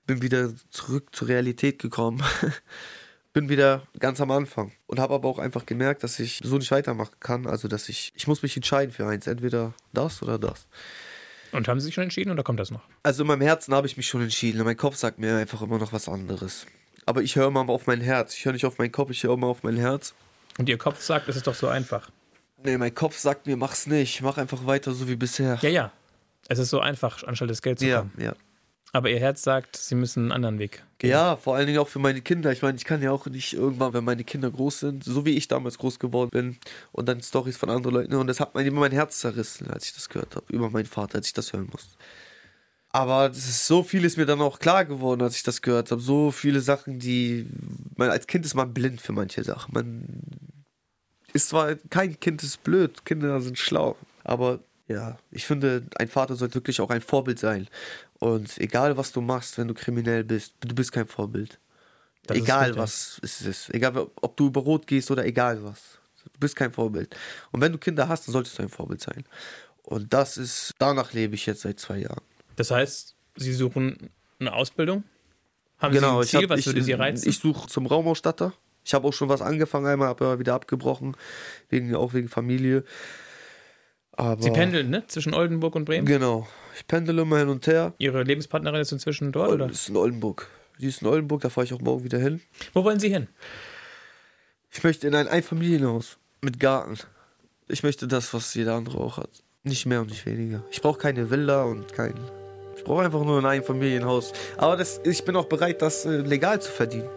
[0.07, 2.23] Bin wieder zurück zur Realität gekommen.
[3.33, 6.71] bin wieder ganz am Anfang und habe aber auch einfach gemerkt, dass ich so nicht
[6.71, 7.47] weitermachen kann.
[7.47, 10.67] Also, dass ich, ich muss mich entscheiden für eins, entweder das oder das.
[11.53, 12.83] Und haben Sie sich schon entschieden oder kommt das noch?
[13.03, 14.63] Also in meinem Herzen habe ich mich schon entschieden.
[14.65, 16.67] Mein Kopf sagt mir einfach immer noch was anderes.
[17.05, 18.35] Aber ich höre immer auf mein Herz.
[18.35, 20.15] Ich höre nicht auf meinen Kopf, ich höre immer auf mein Herz.
[20.59, 22.11] Und Ihr Kopf sagt, es ist doch so einfach.
[22.65, 24.23] Nee, mein Kopf sagt mir, mach's nicht.
[24.23, 25.59] Mach einfach weiter so wie bisher.
[25.63, 25.93] Ja, ja.
[26.49, 27.99] Es ist so einfach, anstatt das Geld zu ja.
[27.99, 28.13] kommen.
[28.19, 28.35] ja.
[28.95, 31.11] Aber Ihr Herz sagt, Sie müssen einen anderen Weg gehen.
[31.11, 32.53] Ja, vor allen Dingen auch für meine Kinder.
[32.53, 35.31] Ich meine, ich kann ja auch nicht irgendwann, wenn meine Kinder groß sind, so wie
[35.31, 36.59] ich damals groß geworden bin,
[36.93, 38.15] und dann Stories von anderen Leuten.
[38.15, 40.85] Und das hat mir immer mein Herz zerrissen, als ich das gehört habe, über meinen
[40.85, 41.97] Vater, als ich das hören musste.
[42.91, 45.91] Aber das ist so viel ist mir dann auch klar geworden, als ich das gehört
[45.91, 46.03] habe.
[46.03, 47.47] So viele Sachen, die
[47.97, 49.73] man als Kind ist man blind für manche Sachen.
[49.73, 50.05] Man
[51.33, 56.37] ist zwar kein Kind ist blöd, Kinder sind schlau, aber ja, ich finde, ein Vater
[56.37, 57.69] sollte wirklich auch ein Vorbild sein.
[58.23, 61.59] Und egal was du machst, wenn du kriminell bist, du bist kein Vorbild.
[62.27, 62.79] Das egal richtig.
[62.81, 63.75] was es ist.
[63.75, 65.99] Egal ob du über Rot gehst oder egal was.
[66.33, 67.17] Du bist kein Vorbild.
[67.51, 69.25] Und wenn du Kinder hast, dann solltest du ein Vorbild sein.
[69.83, 72.23] Und das ist, danach lebe ich jetzt seit zwei Jahren.
[72.55, 75.03] Das heißt, Sie suchen eine Ausbildung?
[75.79, 77.29] Haben Genau, Sie ein Ziel, hab- was würde Sie reizen?
[77.29, 78.53] Ich suche zum Raumausstatter.
[78.85, 81.17] Ich habe auch schon was angefangen einmal, habe aber wieder abgebrochen,
[81.71, 82.85] wegen, auch wegen Familie.
[84.13, 85.05] Aber Sie pendeln, ne?
[85.07, 86.07] Zwischen Oldenburg und Bremen?
[86.07, 86.47] Genau.
[86.77, 87.95] Ich pendele immer hin und her.
[87.99, 89.71] Ihre Lebenspartnerin ist inzwischen dort, oder?
[89.71, 90.49] ist in Oldenburg.
[90.79, 92.41] Die ist in Oldenburg, da fahre ich auch morgen wieder hin.
[92.73, 93.29] Wo wollen Sie hin?
[94.71, 96.99] Ich möchte in ein Einfamilienhaus mit Garten.
[97.69, 99.31] Ich möchte das, was jeder andere auch hat.
[99.65, 100.65] Nicht mehr und nicht weniger.
[100.71, 102.15] Ich brauche keine Villa und kein.
[102.77, 104.33] Ich brauche einfach nur ein Einfamilienhaus.
[104.57, 107.09] Aber das, ich bin auch bereit, das äh, legal zu verdienen.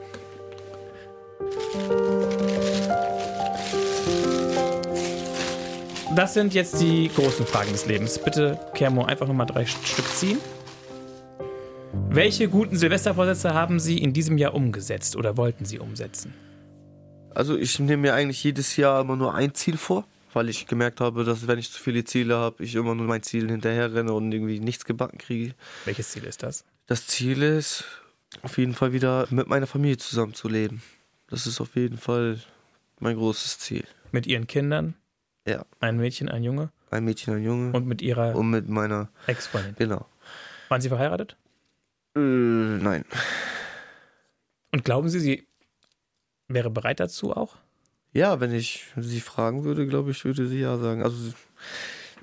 [6.16, 8.18] Das sind jetzt die großen Fragen des Lebens.
[8.18, 10.38] Bitte, Kermo, einfach nochmal drei Stück ziehen.
[12.08, 16.34] Welche guten Silvestervorsätze haben Sie in diesem Jahr umgesetzt oder wollten Sie umsetzen?
[17.32, 21.02] Also ich nehme mir eigentlich jedes Jahr immer nur ein Ziel vor, weil ich gemerkt
[21.02, 24.14] habe, dass wenn ich zu viele Ziele habe, ich immer nur mein Ziel hinterher renne
[24.14, 25.54] und irgendwie nichts gebacken kriege.
[25.84, 26.64] Welches Ziel ist das?
[26.88, 27.84] Das Ziel ist,
[28.42, 30.82] auf jeden Fall wieder mit meiner Familie zusammenzuleben.
[31.28, 32.40] Das ist auf jeden Fall
[33.00, 33.84] mein großes Ziel.
[34.14, 34.96] Mit Ihren Kindern?
[35.48, 35.66] Ja.
[35.80, 36.72] Ein Mädchen, ein Junge?
[36.92, 37.72] Ein Mädchen, ein Junge.
[37.74, 39.76] Und mit Ihrer Und mit meiner, Ex-Freundin?
[39.78, 40.06] genau.
[40.70, 41.38] Waren Sie verheiratet?
[42.16, 43.06] Äh, nein.
[44.72, 45.48] Und glauben Sie, sie
[46.48, 47.56] wäre bereit dazu auch?
[48.14, 51.04] Ja, wenn ich sie fragen würde, glaube ich, würde sie ja sagen.
[51.04, 51.34] Also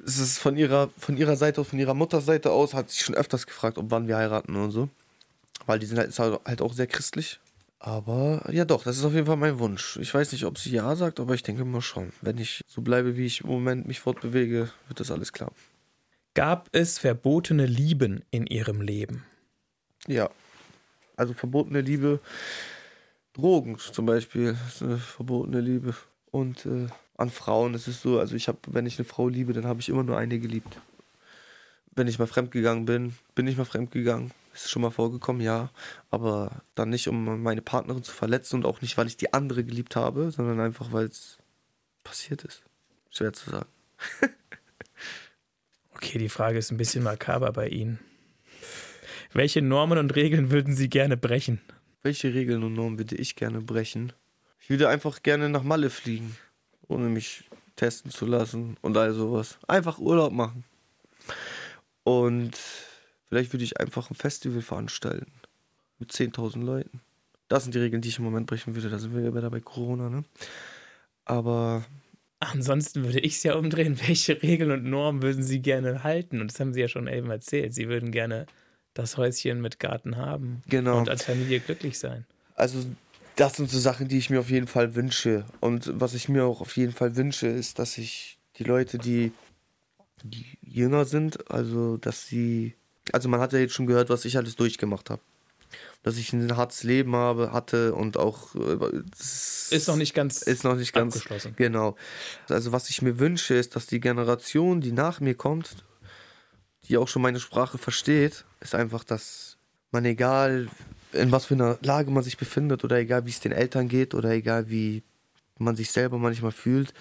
[0.04, 3.14] es ist von ihrer, von ihrer Seite aus, von ihrer Mutterseite aus, hat sie schon
[3.14, 4.88] öfters gefragt, ob wann wir heiraten und so.
[5.66, 7.40] Weil die sind halt, ist halt auch sehr christlich.
[7.84, 9.96] Aber ja doch, das ist auf jeden Fall mein Wunsch.
[9.96, 12.12] Ich weiß nicht, ob sie ja sagt, aber ich denke mal schon.
[12.20, 15.50] Wenn ich so bleibe, wie ich im Moment mich fortbewege, wird das alles klar.
[16.34, 19.24] Gab es verbotene Lieben in Ihrem Leben?
[20.06, 20.30] Ja.
[21.16, 22.20] Also verbotene Liebe,
[23.32, 25.96] Drogen zum Beispiel, ist eine verbotene Liebe.
[26.30, 29.52] Und äh, an Frauen ist es so, also ich habe, wenn ich eine Frau liebe,
[29.54, 30.78] dann habe ich immer nur eine geliebt.
[31.96, 34.30] Wenn ich mal fremdgegangen bin, bin ich mal fremdgegangen.
[34.52, 35.70] Ist schon mal vorgekommen, ja.
[36.10, 39.64] Aber dann nicht, um meine Partnerin zu verletzen und auch nicht, weil ich die andere
[39.64, 41.38] geliebt habe, sondern einfach, weil es
[42.04, 42.62] passiert ist.
[43.10, 43.68] Schwer zu sagen.
[45.94, 48.00] Okay, die Frage ist ein bisschen makaber bei Ihnen.
[49.32, 51.60] Welche Normen und Regeln würden Sie gerne brechen?
[52.02, 54.12] Welche Regeln und Normen würde ich gerne brechen?
[54.58, 56.36] Ich würde einfach gerne nach Malle fliegen,
[56.88, 57.44] ohne mich
[57.76, 59.58] testen zu lassen und all sowas.
[59.68, 60.64] Einfach Urlaub machen.
[62.02, 62.58] Und
[63.32, 65.32] vielleicht würde ich einfach ein Festival veranstalten.
[65.98, 67.00] Mit 10.000 Leuten.
[67.48, 68.90] Das sind die Regeln, die ich im Moment brechen würde.
[68.90, 70.22] Da sind wir ja wieder bei Corona, ne?
[71.24, 71.82] Aber
[72.40, 73.98] Ansonsten würde ich es ja umdrehen.
[74.06, 76.42] Welche Regeln und Normen würden Sie gerne halten?
[76.42, 77.72] Und das haben Sie ja schon eben erzählt.
[77.72, 78.44] Sie würden gerne
[78.92, 80.98] das Häuschen mit Garten haben Genau.
[80.98, 82.26] und als Familie glücklich sein.
[82.54, 82.84] Also
[83.36, 85.46] das sind so Sachen, die ich mir auf jeden Fall wünsche.
[85.60, 89.32] Und was ich mir auch auf jeden Fall wünsche, ist, dass ich die Leute, die,
[90.22, 92.74] die jünger sind, also dass sie,
[93.12, 95.22] also man hat ja jetzt schon gehört, was ich alles durchgemacht habe.
[96.02, 99.02] Dass ich ein hartes Leben habe, hatte und auch äh,
[99.70, 101.54] Ist noch nicht ganz ist noch nicht ganz abgeschlossen.
[101.56, 101.96] Genau.
[102.48, 105.76] Also was ich mir wünsche, ist, dass die Generation, die nach mir kommt,
[106.88, 109.56] die auch schon meine Sprache versteht, ist einfach, dass
[109.92, 110.68] man egal
[111.12, 114.14] in was für einer Lage man sich befindet oder egal wie es den Eltern geht
[114.14, 115.02] oder egal wie
[115.58, 116.92] man sich selber manchmal fühlt,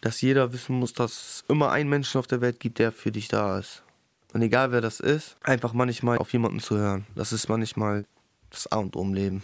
[0.00, 3.12] dass jeder wissen muss, dass es immer einen Menschen auf der Welt gibt, der für
[3.12, 3.82] dich da ist.
[4.32, 7.06] Und egal wer das ist, einfach manchmal auf jemanden zu hören.
[7.14, 8.06] Das ist manchmal
[8.50, 9.42] das A und O im Leben.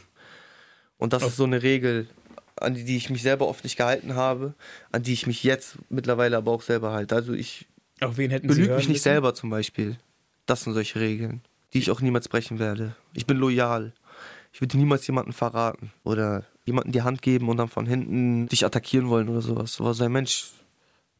[0.96, 2.08] Und das ist so eine Regel,
[2.56, 4.54] an die, die ich mich selber oft nicht gehalten habe,
[4.90, 7.14] an die ich mich jetzt mittlerweile aber auch selber halte.
[7.14, 7.66] Also ich
[8.00, 9.02] Auf wen hätten belüge mich nicht müssen?
[9.02, 9.98] selber zum Beispiel.
[10.46, 12.96] Das sind solche Regeln, die ich auch niemals brechen werde.
[13.14, 13.92] Ich bin loyal.
[14.52, 18.64] Ich würde niemals jemanden verraten oder jemanden die Hand geben und dann von hinten dich
[18.64, 19.78] attackieren wollen oder sowas.
[19.80, 20.50] Aber sein Mensch,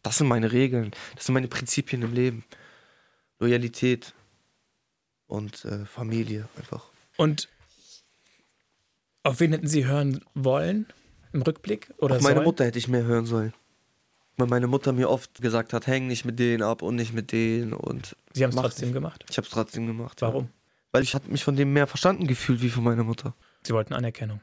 [0.02, 2.44] das sind meine Regeln, das sind meine Prinzipien im Leben.
[3.38, 4.14] Loyalität
[5.26, 6.84] und äh, Familie einfach.
[7.16, 7.48] Und
[9.22, 10.86] auf wen hätten Sie hören wollen
[11.32, 11.92] im Rückblick?
[11.98, 12.44] Oder Auf meine sollen?
[12.46, 13.52] Mutter hätte ich mehr hören sollen.
[14.36, 17.32] Weil meine Mutter mir oft gesagt hat, häng nicht mit denen ab und nicht mit
[17.32, 18.94] denen und Sie haben es trotzdem nicht.
[18.94, 19.24] gemacht.
[19.28, 20.22] ich habe es trotzdem gemacht.
[20.22, 20.44] Warum?
[20.44, 20.50] Ja.
[20.92, 23.34] Weil ich hatte mich von dem mehr verstanden gefühlt wie von meiner Mutter.
[23.64, 24.40] Sie wollten Anerkennung.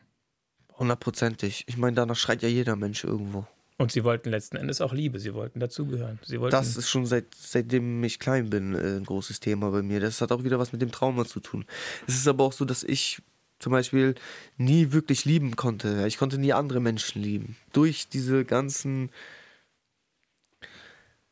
[0.77, 1.63] Hundertprozentig.
[1.67, 3.47] Ich meine, danach schreit ja jeder Mensch irgendwo.
[3.77, 5.19] Und Sie wollten letzten Endes auch Liebe.
[5.19, 6.19] Sie wollten dazugehören.
[6.23, 9.81] Sie wollten Das ist schon seit seitdem ich klein bin äh, ein großes Thema bei
[9.81, 9.99] mir.
[9.99, 11.65] Das hat auch wieder was mit dem Trauma zu tun.
[12.07, 13.21] Es ist aber auch so, dass ich
[13.59, 14.15] zum Beispiel
[14.57, 16.05] nie wirklich lieben konnte.
[16.07, 17.57] Ich konnte nie andere Menschen lieben.
[17.73, 19.09] Durch diese ganzen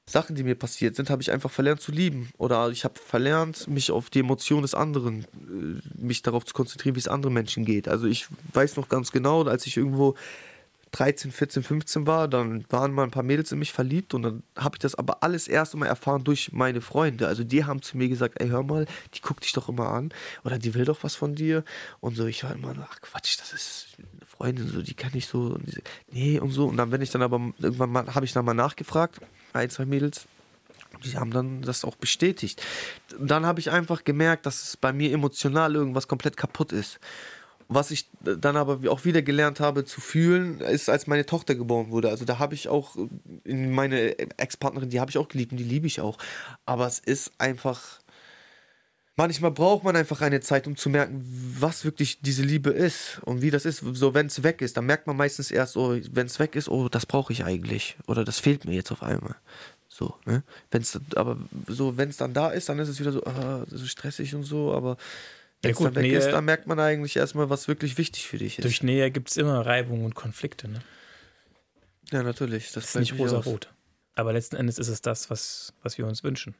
[0.05, 2.29] Sachen, die mir passiert sind, habe ich einfach verlernt zu lieben.
[2.37, 6.95] Oder ich habe verlernt, mich auf die Emotionen des anderen, äh, mich darauf zu konzentrieren,
[6.95, 7.87] wie es anderen Menschen geht.
[7.87, 10.15] Also ich weiß noch ganz genau, als ich irgendwo
[10.93, 14.43] 13, 14, 15 war, dann waren mal ein paar Mädels in mich verliebt und dann
[14.55, 17.27] habe ich das aber alles erst einmal erfahren durch meine Freunde.
[17.27, 18.85] Also die haben zu mir gesagt, ey hör mal,
[19.15, 20.13] die guckt dich doch immer an
[20.43, 21.63] oder die will doch was von dir
[21.99, 22.27] und so.
[22.27, 25.55] Ich war immer, ach Quatsch, das ist eine Freundin, so, die kenne ich so.
[25.55, 25.81] Und die,
[26.11, 26.67] nee, und so.
[26.67, 29.19] Und dann, wenn ich dann aber irgendwann mal, habe ich dann mal nachgefragt,
[29.53, 30.27] ein, zwei Mädels,
[31.03, 32.61] die haben dann das auch bestätigt.
[33.19, 36.99] Dann habe ich einfach gemerkt, dass es bei mir emotional irgendwas komplett kaputt ist.
[37.67, 41.91] Was ich dann aber auch wieder gelernt habe zu fühlen, ist, als meine Tochter geboren
[41.91, 42.09] wurde.
[42.09, 42.95] Also da habe ich auch
[43.45, 46.17] meine Ex-Partnerin, die habe ich auch geliebt und die liebe ich auch.
[46.65, 47.99] Aber es ist einfach
[49.15, 51.23] manchmal braucht man einfach eine Zeit, um zu merken,
[51.59, 53.83] was wirklich diese Liebe ist und wie das ist.
[53.93, 56.69] So, wenn es weg ist, dann merkt man meistens erst, oh, wenn es weg ist,
[56.69, 57.97] oh, das brauche ich eigentlich.
[58.07, 59.35] Oder das fehlt mir jetzt auf einmal.
[59.87, 60.43] So, ne?
[60.71, 61.37] Wenn's, aber
[61.67, 64.43] so, wenn es dann da ist, dann ist es wieder so, ah, so stressig und
[64.43, 64.97] so, aber
[65.63, 68.27] wenn es ja, dann weg Nähe, ist, dann merkt man eigentlich erstmal, was wirklich wichtig
[68.27, 68.65] für dich ist.
[68.65, 70.81] Durch Nähe gibt es immer Reibung und Konflikte, ne?
[72.11, 72.65] Ja, natürlich.
[72.71, 73.69] Das, das ist nicht rosa-rot.
[74.15, 76.55] Aber letzten Endes ist es das, was, was wir uns wünschen.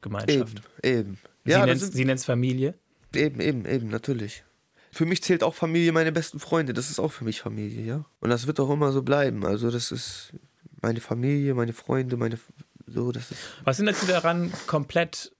[0.00, 0.62] Gemeinschaft.
[0.82, 1.78] Eben, eben.
[1.78, 2.74] Sie nennt es Familie?
[3.14, 4.44] Eben, eben, eben, natürlich.
[4.90, 6.74] Für mich zählt auch Familie meine besten Freunde.
[6.74, 8.04] Das ist auch für mich Familie, ja.
[8.20, 9.46] Und das wird auch immer so bleiben.
[9.46, 10.32] Also das ist
[10.80, 12.38] meine Familie, meine Freunde, meine
[12.86, 13.40] so, das ist.
[13.64, 15.32] Was sind Sie daran, komplett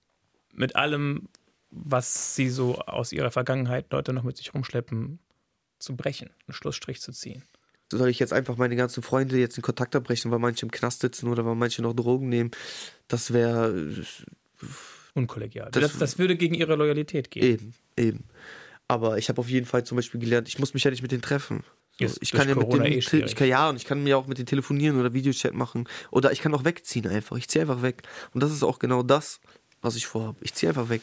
[0.52, 1.28] mit allem,
[1.72, 5.18] was Sie so aus Ihrer Vergangenheit Leute noch mit sich rumschleppen,
[5.78, 7.42] zu brechen, einen Schlussstrich zu ziehen?
[7.90, 11.00] Soll ich jetzt einfach meine ganzen Freunde jetzt in Kontakt abbrechen, weil manche im Knast
[11.00, 12.50] sitzen oder weil manche noch Drogen nehmen?
[13.08, 13.92] Das wäre
[15.14, 15.70] unkollegial.
[15.72, 17.44] Das, das, das, würde gegen ihre Loyalität gehen.
[17.44, 18.24] Eben, eben.
[18.88, 21.12] Aber ich habe auf jeden Fall zum Beispiel gelernt, ich muss mich ja nicht mit
[21.12, 21.64] denen treffen.
[21.98, 24.26] So, ich kann ja mit denen, eh ich kann ja und ich kann mir auch
[24.26, 27.36] mit denen telefonieren oder Videochat machen oder ich kann auch wegziehen einfach.
[27.36, 28.02] Ich ziehe einfach weg.
[28.32, 29.40] Und das ist auch genau das,
[29.82, 30.38] was ich vorhabe.
[30.40, 31.02] Ich ziehe einfach weg.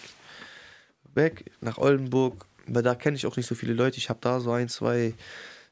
[1.15, 3.97] Weg nach Oldenburg, weil da kenne ich auch nicht so viele Leute.
[3.97, 5.13] Ich habe da so ein, zwei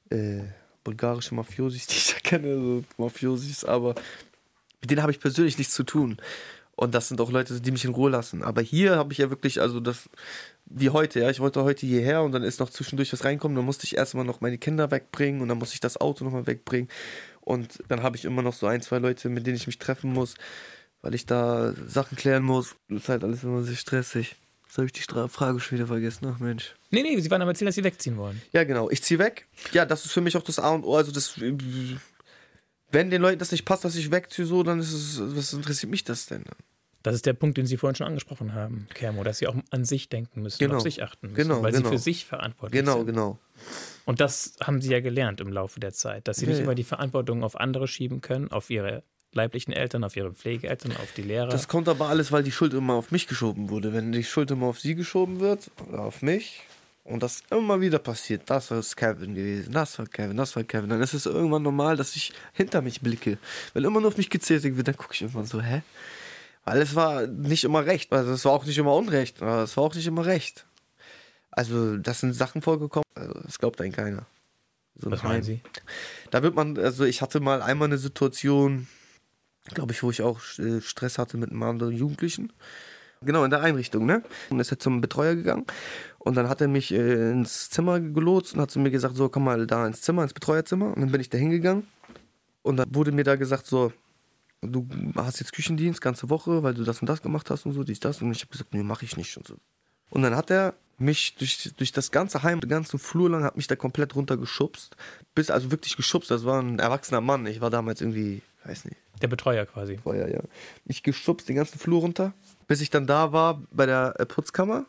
[0.09, 0.41] äh,
[0.83, 3.95] bulgarische Mafiosis, die ich da kenne, so Mafiosis, aber
[4.81, 6.17] mit denen habe ich persönlich nichts zu tun.
[6.75, 8.43] Und das sind auch Leute, die mich in Ruhe lassen.
[8.43, 10.09] Aber hier habe ich ja wirklich, also das,
[10.65, 13.65] wie heute, ja, ich wollte heute hierher und dann ist noch zwischendurch was reinkommen, dann
[13.65, 16.88] musste ich erstmal noch meine Kinder wegbringen und dann musste ich das Auto nochmal wegbringen.
[17.41, 20.13] Und dann habe ich immer noch so ein, zwei Leute, mit denen ich mich treffen
[20.13, 20.35] muss,
[21.01, 22.75] weil ich da Sachen klären muss.
[22.89, 24.35] Das ist halt alles immer sehr stressig.
[24.78, 26.32] Jetzt habe ich die Stra Frage schon wieder vergessen.
[26.32, 26.75] Ach Mensch.
[26.91, 28.39] Nee, nee, Sie waren am erzählen, dass Sie wegziehen wollen.
[28.51, 28.91] Ja, genau.
[28.91, 29.47] Ich ziehe weg.
[29.73, 30.95] Ja, das ist für mich auch das A und O.
[30.95, 31.34] Also das
[32.91, 35.89] wenn den Leuten das nicht passt, dass ich wegziehe, so, dann ist es, was interessiert
[35.89, 36.43] mich das denn?
[37.01, 39.84] Das ist der Punkt, den Sie vorhin schon angesprochen haben, Kermo, dass Sie auch an
[39.84, 40.75] sich denken müssen, genau.
[40.75, 41.89] auf sich achten müssen, genau, weil genau.
[41.89, 43.07] Sie für sich verantwortlich genau, sind.
[43.07, 43.39] Genau, genau.
[44.05, 46.75] Und das haben Sie ja gelernt im Laufe der Zeit, dass Sie ja, nicht immer
[46.75, 49.01] die Verantwortung auf andere schieben können, auf Ihre
[49.38, 51.47] leiblichen Eltern, auf ihre Pflegeeltern, auf die Lehrer.
[51.47, 53.93] Das kommt aber alles, weil die Schuld immer auf mich geschoben wurde.
[53.93, 56.63] Wenn die Schuld immer auf sie geschoben wird, oder auf mich,
[57.05, 60.89] und das immer wieder passiert, das war Kevin gewesen, das war Kevin, das war Kevin,
[60.89, 63.38] dann ist es irgendwann normal, dass ich hinter mich blicke.
[63.73, 65.83] Wenn immer nur auf mich gezählt wird, dann gucke ich irgendwann so, hä?
[66.65, 69.77] Weil es war nicht immer recht, also es war auch nicht immer unrecht, aber es
[69.77, 70.65] war auch nicht immer recht.
[71.49, 74.25] Also, das sind Sachen vorgekommen, also, das glaubt eigentlich keiner.
[74.99, 75.61] So Was meinen Sie?
[76.31, 78.88] Da wird man, also ich hatte mal einmal eine Situation,
[79.74, 82.53] glaube ich, wo ich auch äh, Stress hatte mit einem anderen Jugendlichen.
[83.22, 84.24] Genau, in der Einrichtung, ne?
[84.49, 85.65] Und ist jetzt zum Betreuer gegangen.
[86.20, 89.30] Und dann hat er mich äh, ins Zimmer gelotst und hat zu mir gesagt, so,
[89.30, 90.88] komm mal da ins Zimmer, ins Betreuerzimmer.
[90.88, 91.88] Und dann bin ich da hingegangen.
[92.61, 93.91] Und dann wurde mir da gesagt, so,
[94.61, 97.84] du hast jetzt Küchendienst ganze Woche, weil du das und das gemacht hast und so,
[97.84, 98.22] dies, das.
[98.22, 99.55] Und ich habe gesagt, nee, mach ich nicht und so.
[100.09, 103.55] Und dann hat er mich durch, durch das ganze Heim, den ganzen Flur lang, hat
[103.55, 104.95] mich da komplett runtergeschubst.
[105.36, 106.32] Bis, also wirklich geschubst.
[106.32, 107.45] Das war ein erwachsener Mann.
[107.45, 108.97] Ich war damals irgendwie, weiß nicht.
[109.22, 109.95] Der Betreuer quasi.
[109.95, 110.41] Betreuer, ja.
[110.86, 112.34] Ich geschubst den ganzen Flur runter
[112.68, 114.86] bis ich dann da war bei der äh, Putzkammer.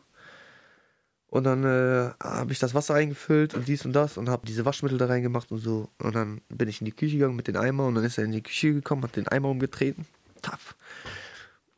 [1.27, 4.65] Und dann äh, habe ich das Wasser eingefüllt und dies und das und habe diese
[4.65, 5.89] Waschmittel da reingemacht und so.
[5.99, 8.23] Und dann bin ich in die Küche gegangen mit den Eimer und dann ist er
[8.23, 10.07] in die Küche gekommen, hat den Eimer umgetreten.
[10.41, 10.75] Taff.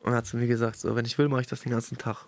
[0.00, 2.24] Und hat zu mir gesagt, so, wenn ich will, mache ich das den ganzen Tag.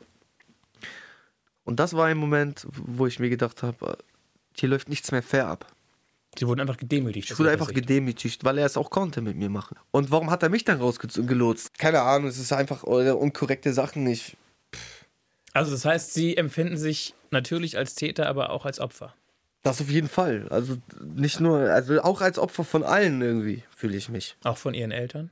[1.65, 3.97] Und das war ein Moment, wo ich mir gedacht habe,
[4.55, 5.74] hier läuft nichts mehr fair ab.
[6.39, 7.31] Sie wurden einfach gedemütigt.
[7.31, 7.77] Ich wurde einfach Sicht.
[7.77, 9.77] gedemütigt, weil er es auch konnte mit mir machen.
[9.91, 11.79] Und warum hat er mich dann rausgelotst?
[11.79, 14.07] Keine Ahnung, es ist einfach unkorrekte Sachen.
[14.07, 14.37] Ich.
[15.53, 19.15] Also das heißt, Sie empfinden sich natürlich als Täter, aber auch als Opfer.
[19.63, 20.47] Das auf jeden Fall.
[20.51, 24.37] Also nicht nur, also auch als Opfer von allen irgendwie fühle ich mich.
[24.45, 25.31] Auch von Ihren Eltern?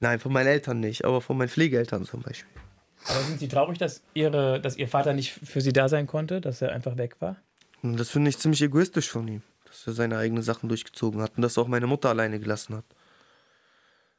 [0.00, 2.48] Nein, von meinen Eltern nicht, aber von meinen Pflegeeltern zum Beispiel.
[3.08, 6.40] Aber sind Sie traurig, dass, ihre, dass Ihr Vater nicht für Sie da sein konnte,
[6.40, 7.36] dass er einfach weg war?
[7.82, 9.42] Das finde ich ziemlich egoistisch von ihm
[9.76, 12.84] dass er seine eigenen Sachen durchgezogen hat und dass auch meine Mutter alleine gelassen hat.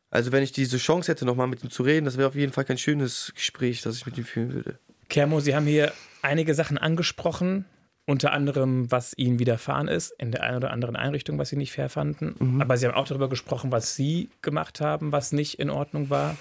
[0.10, 2.54] Also wenn ich diese Chance hätte, nochmal mit ihm zu reden, das wäre auf jeden
[2.54, 4.80] Fall kein schönes Gespräch, das ich mit ihm führen würde.
[5.10, 5.92] Kermo, Sie haben hier
[6.22, 7.66] einige Sachen angesprochen,
[8.06, 11.74] unter anderem, was Ihnen widerfahren ist, in der einen oder anderen Einrichtung, was Sie nicht
[11.74, 12.36] fair fanden.
[12.40, 12.62] Mhm.
[12.62, 16.38] Aber Sie haben auch darüber gesprochen, was Sie gemacht haben, was nicht in Ordnung war.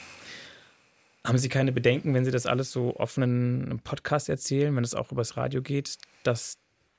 [1.24, 4.94] Haben Sie keine Bedenken, wenn Sie das alles so offen einem Podcast erzählen, wenn es
[4.94, 6.58] auch übers Radio geht, dass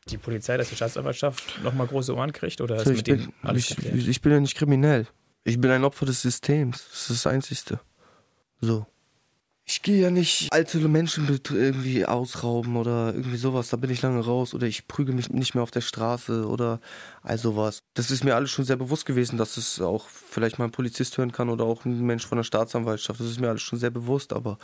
[0.10, 2.62] Die Polizei, dass die Staatsanwaltschaft nochmal große Ohren kriegt?
[2.62, 5.08] Oder ist So, ich, bin, alles ich, ich bin ja nicht kriminell.
[5.43, 6.88] Ich bin ein Opfer des Systems.
[6.89, 7.80] Das ist das Einzigste.
[8.60, 8.86] So.
[9.70, 13.70] Ich gehe ja nicht alte Menschen irgendwie ausrauben oder irgendwie sowas.
[13.70, 14.53] Da bin ich lange raus.
[14.53, 16.80] Oder ich prüge mich nicht mehr auf der Straße oder
[17.22, 17.80] all sowas.
[17.93, 21.18] Das ist mir alles schon sehr bewusst gewesen, dass es auch vielleicht mal ein Polizist
[21.18, 23.20] hören kann oder auch ein Mensch von der Staatsanwaltschaft.
[23.20, 24.32] Das ist mir alles schon sehr bewusst.
[24.32, 24.58] Aber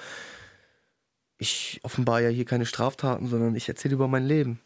[1.38, 4.60] ich offenbar ja hier keine Straftaten, sondern ich erzähle über mein Leben.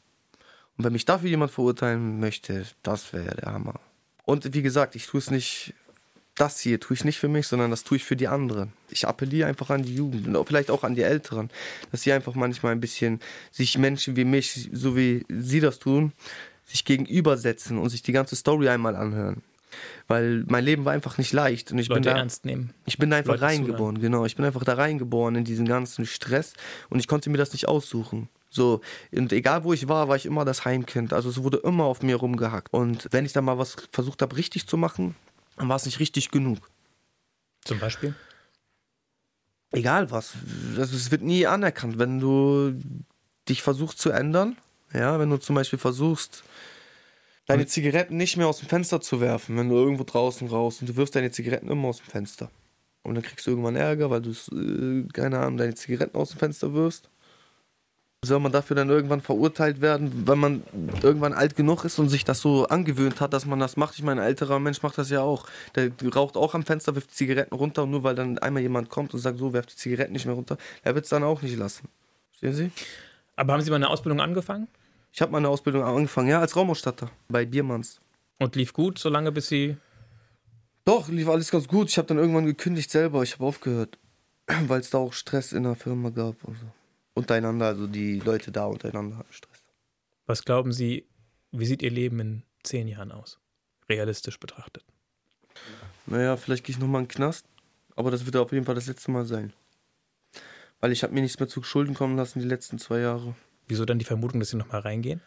[0.77, 3.79] Und wenn mich dafür jemand verurteilen möchte, das wäre der Hammer.
[4.25, 5.73] Und wie gesagt, ich tue es nicht,
[6.35, 8.73] das hier tue ich nicht für mich, sondern das tue ich für die anderen.
[8.89, 11.49] Ich appelliere einfach an die Jugend und vielleicht auch an die Älteren,
[11.91, 13.19] dass sie einfach manchmal ein bisschen
[13.51, 16.13] sich Menschen wie mich, so wie sie das tun,
[16.65, 19.41] sich gegenübersetzen und sich die ganze Story einmal anhören.
[20.07, 22.73] Weil mein Leben war einfach nicht leicht und ich bin Leute da, ernst nehmen.
[22.85, 24.25] ich bin da einfach Leute reingeboren, genau.
[24.25, 26.53] Ich bin einfach da reingeboren in diesen ganzen Stress
[26.89, 28.29] und ich konnte mir das nicht aussuchen.
[28.49, 28.81] So,
[29.11, 31.13] und egal wo ich war, war ich immer das Heimkind.
[31.13, 32.73] Also es wurde immer auf mir rumgehackt.
[32.73, 35.15] Und wenn ich dann mal was versucht habe, richtig zu machen,
[35.57, 36.69] dann war es nicht richtig genug.
[37.65, 38.15] Zum Beispiel?
[39.71, 40.33] Egal was.
[40.77, 42.73] Also es wird nie anerkannt, wenn du
[43.49, 44.57] dich versuchst zu ändern.
[44.93, 46.43] Ja, wenn du zum Beispiel versuchst,
[47.45, 50.87] deine Zigaretten nicht mehr aus dem Fenster zu werfen, wenn du irgendwo draußen raus und
[50.87, 52.49] du wirfst deine Zigaretten immer aus dem Fenster.
[53.03, 56.39] Und dann kriegst du irgendwann Ärger, weil du, äh, keine Ahnung, deine Zigaretten aus dem
[56.39, 57.09] Fenster wirfst.
[58.25, 60.63] Soll man dafür dann irgendwann verurteilt werden, wenn man
[61.03, 63.93] irgendwann alt genug ist und sich das so angewöhnt hat, dass man das macht?
[63.95, 65.45] Ich meine, ein älterer Mensch macht das ja auch.
[65.75, 68.89] Der raucht auch am Fenster, wirft die Zigaretten runter und nur weil dann einmal jemand
[68.89, 71.43] kommt und sagt, so, werft die Zigaretten nicht mehr runter, der wird es dann auch
[71.43, 71.89] nicht lassen.
[72.31, 72.71] Verstehen Sie?
[73.35, 74.67] Aber haben Sie mal eine Ausbildung angefangen?
[75.13, 78.01] Ich habe meine Ausbildung angefangen, ja, als Raumausstatter bei Biermanns.
[78.39, 79.77] Und lief gut, solange bis Sie.
[80.85, 81.89] Doch, lief alles ganz gut.
[81.89, 83.21] Ich habe dann irgendwann gekündigt selber.
[83.21, 83.97] Ich habe aufgehört,
[84.67, 86.43] weil es da auch Stress in der Firma gab.
[86.43, 86.65] Und so.
[87.17, 89.63] Untereinander, also die Leute da untereinander hatten Stress.
[90.25, 91.05] Was glauben Sie,
[91.51, 93.39] wie sieht Ihr Leben in zehn Jahren aus?
[93.89, 94.83] Realistisch betrachtet.
[96.05, 97.45] Naja, vielleicht gehe ich nochmal in den Knast.
[97.95, 99.53] Aber das wird auf jeden Fall das letzte Mal sein.
[100.79, 103.35] Weil ich habe mir nichts mehr zu Schulden kommen lassen die letzten zwei Jahre.
[103.67, 105.21] Wieso dann die Vermutung, dass Sie nochmal reingehen?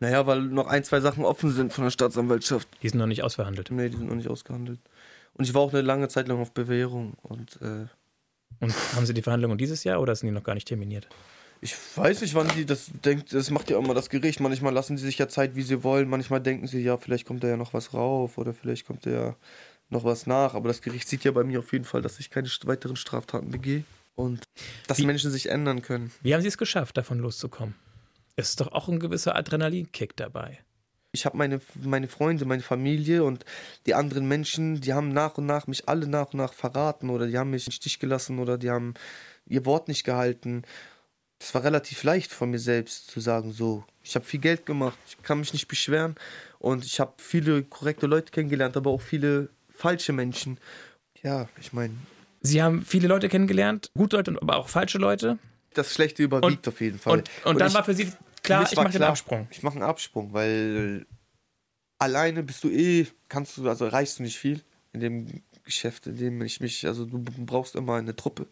[0.00, 2.68] Naja, weil noch ein, zwei Sachen offen sind von der Staatsanwaltschaft.
[2.82, 3.70] Die sind noch nicht ausverhandelt.
[3.70, 4.80] Nee, die sind noch nicht ausgehandelt.
[5.34, 7.14] Und ich war auch eine lange Zeit lang auf Bewährung.
[7.22, 7.86] Und äh,
[8.60, 11.08] Und haben Sie die Verhandlungen dieses Jahr oder sind die noch gar nicht terminiert?
[11.60, 13.32] Ich weiß nicht, wann die das denkt.
[13.32, 14.40] Das macht ja immer das Gericht.
[14.40, 16.08] Manchmal lassen sie sich ja Zeit, wie sie wollen.
[16.08, 19.10] Manchmal denken sie, ja, vielleicht kommt da ja noch was rauf oder vielleicht kommt da
[19.10, 19.36] ja
[19.88, 20.54] noch was nach.
[20.54, 23.50] Aber das Gericht sieht ja bei mir auf jeden Fall, dass ich keine weiteren Straftaten
[23.50, 23.84] begehe.
[24.14, 24.44] Und
[24.86, 26.10] dass Wie- Menschen sich ändern können.
[26.22, 27.74] Wie haben Sie es geschafft, davon loszukommen?
[28.34, 30.58] Es ist doch auch ein gewisser Adrenalinkick dabei.
[31.12, 33.44] Ich habe meine, meine Freunde, meine Familie und
[33.86, 37.26] die anderen Menschen, die haben nach und nach mich alle nach und nach verraten oder
[37.26, 38.92] die haben mich im Stich gelassen oder die haben
[39.46, 40.62] ihr Wort nicht gehalten.
[41.38, 44.98] Das war relativ leicht von mir selbst zu sagen, so, ich habe viel Geld gemacht,
[45.06, 46.14] ich kann mich nicht beschweren
[46.58, 50.58] und ich habe viele korrekte Leute kennengelernt, aber auch viele falsche Menschen.
[51.22, 51.94] Ja, ich meine,
[52.40, 55.38] Sie haben viele Leute kennengelernt, gute Leute, aber auch falsche Leute.
[55.74, 57.18] das Schlechte überwiegt auf jeden Fall.
[57.18, 58.10] Und, und, dann ich- war für Sie
[58.42, 59.46] klar, ich mache den Absprung.
[59.50, 61.04] Ich mache einen Absprung, weil
[61.98, 64.62] alleine bist du eh, kannst du, also erreichst du nicht viel
[64.92, 68.46] in dem Geschäft, in dem ich mich, also du brauchst immer eine Truppe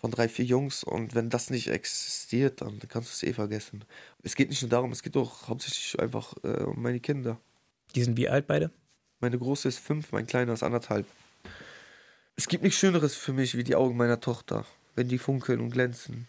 [0.00, 3.84] von drei, vier Jungs und wenn das nicht existiert, dann kannst du es eh vergessen.
[4.22, 7.38] Es geht nicht nur darum, es geht auch hauptsächlich einfach äh, um meine Kinder.
[7.94, 8.70] Die sind wie alt beide?
[9.20, 11.06] Meine große ist fünf, mein kleiner ist anderthalb.
[12.36, 14.64] Es gibt nichts Schöneres für mich wie die Augen meiner Tochter,
[14.96, 16.26] wenn die funkeln und glänzen.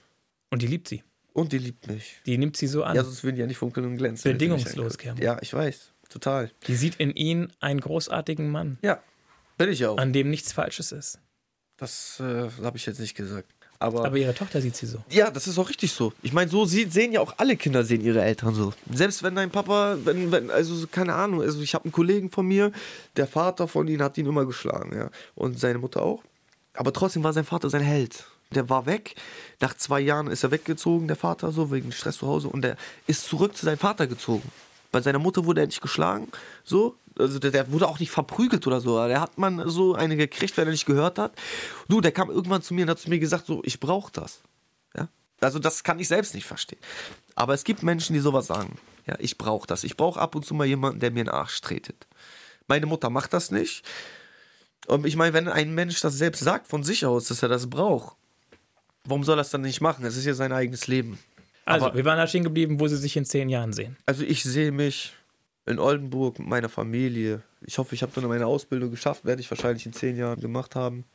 [0.50, 1.04] Und die liebt sie.
[1.34, 2.20] Und die liebt mich.
[2.26, 2.96] Die nimmt sie so an.
[2.98, 4.34] Ja, sonst würden die ja nicht funkeln und glänzen.
[4.34, 4.98] Bedingungslos.
[4.98, 5.22] Kermo.
[5.22, 5.94] Ja, ich weiß.
[6.10, 6.52] Total.
[6.68, 9.02] Die sieht in Ihnen einen großartigen Mann, Ja,
[9.58, 9.98] bin ich auch.
[9.98, 11.20] an dem nichts Falsches ist.
[11.78, 13.54] Das äh, habe ich jetzt nicht gesagt.
[13.82, 15.00] Aber, Aber Ihre Tochter sieht sie so.
[15.10, 16.14] ja, das ist auch richtig so.
[16.22, 18.74] Ich meine, so sie, sehen ja auch alle Kinder sehen ihre Eltern so.
[18.94, 22.30] Selbst wenn dein Papa, wenn, wenn also so, keine Ahnung, also ich habe einen Kollegen
[22.30, 22.72] von mir,
[23.16, 26.22] der Vater von ihm hat ihn immer geschlagen, ja, und seine Mutter auch.
[26.74, 28.26] Aber trotzdem war sein Vater sein Held.
[28.54, 29.16] Der war weg.
[29.60, 32.50] Nach zwei Jahren ist er weggezogen, der Vater, so wegen Stress zu Hause.
[32.50, 32.78] Und der
[33.08, 34.50] ist zurück zu seinem Vater gezogen.
[34.92, 36.28] Bei seiner Mutter wurde er nicht geschlagen,
[36.64, 36.96] so.
[37.18, 39.06] Also der, der wurde auch nicht verprügelt oder so.
[39.08, 41.34] Der hat man so eine gekriegt, wenn er nicht gehört hat.
[41.88, 44.42] Du, der kam irgendwann zu mir und hat zu mir gesagt, so, ich brauche das.
[44.96, 45.08] Ja?
[45.42, 46.80] Also das kann ich selbst nicht verstehen.
[47.36, 48.78] Aber es gibt Menschen, die sowas sagen.
[49.08, 49.84] Ja, ich brauche das.
[49.84, 52.08] Ich brauche ab und zu mal jemanden, der mir in den Arsch tretet.
[52.68, 53.84] Meine Mutter macht das nicht.
[54.88, 57.70] Und ich meine, wenn ein Mensch das selbst sagt von sich aus, dass er das
[57.70, 58.16] braucht,
[59.04, 60.06] warum soll er das dann nicht machen?
[60.06, 61.20] Es ist ja sein eigenes Leben.
[61.66, 63.98] Also, Aber- wir waren da stehen geblieben, wo Sie sich in zehn Jahren sehen.
[64.06, 65.14] Also ich sehe mich
[65.66, 67.42] in Oldenburg mit meiner Familie.
[67.62, 70.76] Ich hoffe, ich habe dann meine Ausbildung geschafft, werde ich wahrscheinlich in zehn Jahren gemacht
[70.76, 71.06] haben.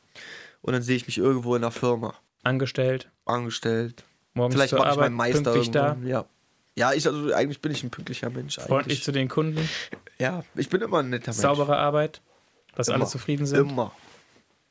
[0.61, 4.03] Und dann sehe ich mich irgendwo in einer Firma Angestellt, angestellt.
[4.33, 5.97] morgens Vielleicht mache ich meinen Meister pünktlich da.
[6.03, 6.25] Ja,
[6.75, 8.55] Ja, ich, also eigentlich bin ich ein pünktlicher Mensch.
[8.55, 9.03] Freundlich Eigentlich.
[9.03, 9.67] zu den Kunden,
[10.17, 11.41] Ja, ich bin immer ein netter Mensch.
[11.41, 12.21] saubere Arbeit,
[12.75, 13.05] dass alle Immer.
[13.07, 13.69] zufrieden sind.
[13.69, 13.91] Immer.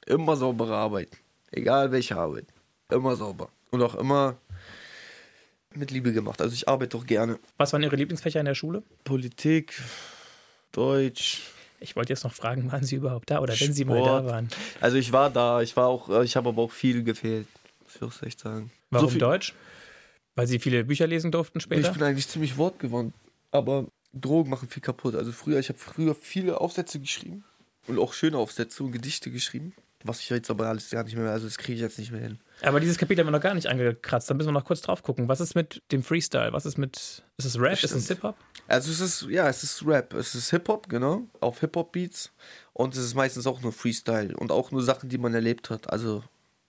[0.07, 1.11] Immer saubere Arbeit.
[1.51, 2.47] Egal welche Arbeit.
[2.91, 3.49] Immer sauber.
[3.71, 4.37] Und auch immer
[5.79, 6.41] mit Liebe gemacht.
[6.41, 7.39] Also ich arbeite doch gerne.
[7.57, 8.83] Was waren Ihre Lieblingsfächer in der Schule?
[9.05, 9.75] Politik,
[10.73, 11.43] Deutsch.
[11.81, 14.25] Ich wollte jetzt noch fragen, waren Sie überhaupt da oder wenn Sie mal da Sport.
[14.27, 14.49] waren?
[14.81, 17.47] Also ich war da, ich war auch, ich habe aber auch viel gefehlt.
[17.85, 18.71] Muss ich auch echt sagen.
[18.91, 19.55] Warum So viel- Deutsch?
[20.35, 21.89] Weil Sie viele Bücher lesen durften später?
[21.89, 23.15] Ich bin eigentlich ziemlich wortgewandt.
[23.53, 25.15] Aber Drogen machen viel kaputt.
[25.15, 27.45] Also früher, ich habe früher viele Aufsätze geschrieben.
[27.87, 29.73] Und auch schöne Aufsätze und Gedichte geschrieben.
[30.07, 32.21] Was ich jetzt aber alles gar nicht mehr, also das kriege ich jetzt nicht mehr
[32.21, 32.39] hin.
[32.63, 34.29] Aber dieses Kapitel haben wir noch gar nicht angekratzt.
[34.31, 35.29] Da müssen wir noch kurz drauf gucken.
[35.29, 36.53] Was ist mit dem Freestyle?
[36.53, 36.97] Was ist mit.
[37.37, 37.83] Ist es Rap?
[37.83, 38.09] Ist es.
[38.09, 38.37] Hip-Hop?
[38.69, 42.33] Also es ist, ja, es ist Rap, es ist Hip-Hop, genau, auf Hip-Hop-Beats.
[42.73, 45.91] Und es ist meistens auch nur Freestyle und auch nur Sachen, die man erlebt hat.
[45.91, 46.23] Also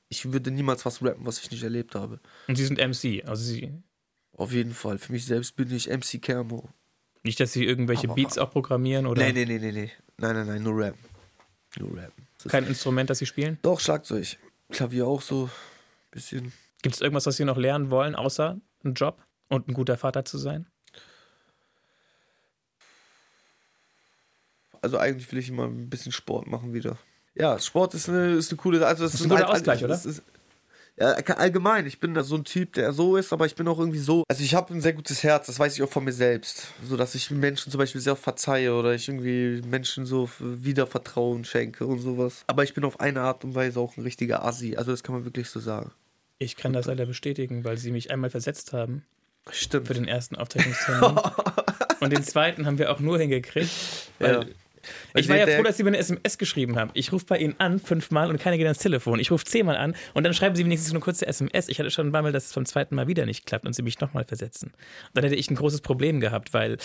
[0.10, 2.20] ich würde niemals was rappen, was ich nicht erlebt habe.
[2.48, 3.24] Und Sie sind MC.
[3.28, 3.74] Also Sie.
[4.34, 5.00] Auf jeden Fall.
[5.00, 6.70] Für mich selbst bin ich MC Kermo.
[7.24, 9.92] Nicht, dass Sie irgendwelche Aber- Beats auch programmieren oder Nee, nee, nee, nee, nee.
[10.18, 10.96] Nein, nein, nein, nur Rap.
[11.78, 12.14] Nur Rap.
[12.48, 13.58] Kein Instrument, das Sie spielen?
[13.62, 14.38] Doch, Schlagzeug.
[14.70, 15.50] Klavier auch so.
[16.12, 16.54] Bisschen.
[16.82, 20.24] Gibt es irgendwas, was Sie noch lernen wollen, außer einen Job und ein guter Vater
[20.26, 20.68] zu sein?
[24.82, 26.98] Also eigentlich will ich immer ein bisschen Sport machen wieder.
[27.36, 29.96] Ja, Sport ist eine, ist eine coole Also das ist ein guter halt- Ausgleich, oder?
[29.96, 30.22] Ist,
[31.00, 31.86] ja, allgemein.
[31.86, 34.24] Ich bin da so ein Typ, der so ist, aber ich bin auch irgendwie so.
[34.28, 36.74] Also ich habe ein sehr gutes Herz, das weiß ich auch von mir selbst.
[36.84, 41.46] So dass ich Menschen zum Beispiel sehr verzeihe oder ich irgendwie Menschen so wieder Vertrauen
[41.46, 42.44] schenke und sowas.
[42.48, 44.76] Aber ich bin auf eine Art und Weise auch ein richtiger Assi.
[44.76, 45.92] Also das kann man wirklich so sagen.
[46.40, 49.04] Ich kann das leider bestätigen, weil Sie mich einmal versetzt haben
[49.52, 49.88] Stimmt.
[49.88, 51.20] für den ersten Aufzeichnungstermin.
[52.00, 53.72] und den zweiten haben wir auch nur hingekriegt,
[54.20, 54.46] weil Ja.
[55.14, 56.92] Ich war ja froh, dass Sie mir eine SMS geschrieben haben.
[56.94, 59.20] Ich rufe bei Ihnen an, fünfmal und keiner geht ans Telefon.
[59.20, 61.70] Ich rufe zehnmal an und dann schreiben Sie wenigstens eine kurze SMS.
[61.70, 64.00] Ich hatte schon Mal, dass es beim zweiten Mal wieder nicht klappt und Sie mich
[64.00, 64.68] nochmal versetzen.
[64.70, 64.76] Und
[65.14, 66.78] dann hätte ich ein großes Problem gehabt, weil,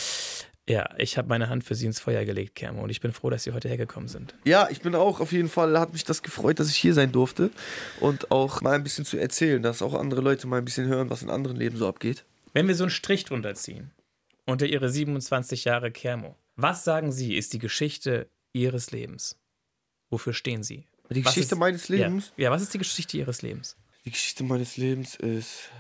[0.69, 3.31] ja, ich habe meine Hand für Sie ins Feuer gelegt, Kermo, und ich bin froh,
[3.31, 4.35] dass Sie heute hergekommen sind.
[4.45, 7.13] Ja, ich bin auch auf jeden Fall, hat mich das gefreut, dass ich hier sein
[7.13, 7.51] durfte
[8.01, 11.11] und auch mal ein bisschen zu erzählen, dass auch andere Leute mal ein bisschen hören,
[11.11, 12.25] was in anderen Leben so abgeht.
[12.53, 13.91] Wenn wir so einen Strich drunter ziehen,
[14.45, 19.37] unter Ihre 27 Jahre Kermo, was sagen Sie, ist die Geschichte Ihres Lebens?
[20.11, 20.87] Wofür stehen Sie?
[21.11, 23.77] Die Was Geschichte ist- meines Lebens, Ja, ja, was ist die Geschichte Ihres Lebens?
[24.05, 25.71] die Geschichte meines Lebens ist,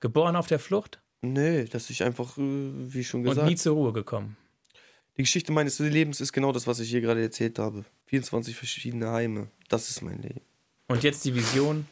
[0.00, 3.74] Geboren auf der Flucht nee, dass ich einfach, äh, wie schon und gesagt, nie zur
[3.74, 4.36] Ruhe gekommen.
[5.16, 7.84] die Geschichte meines Lebens ist genau das, was ich hier gerade erzählt habe.
[8.06, 10.40] 24 verschiedene Heime, das ist mein Leben.
[10.88, 11.86] Und jetzt die Vision,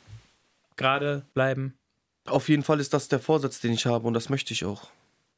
[0.77, 1.75] gerade bleiben.
[2.27, 4.91] Auf jeden Fall ist das der Vorsatz, den ich habe und das möchte ich auch.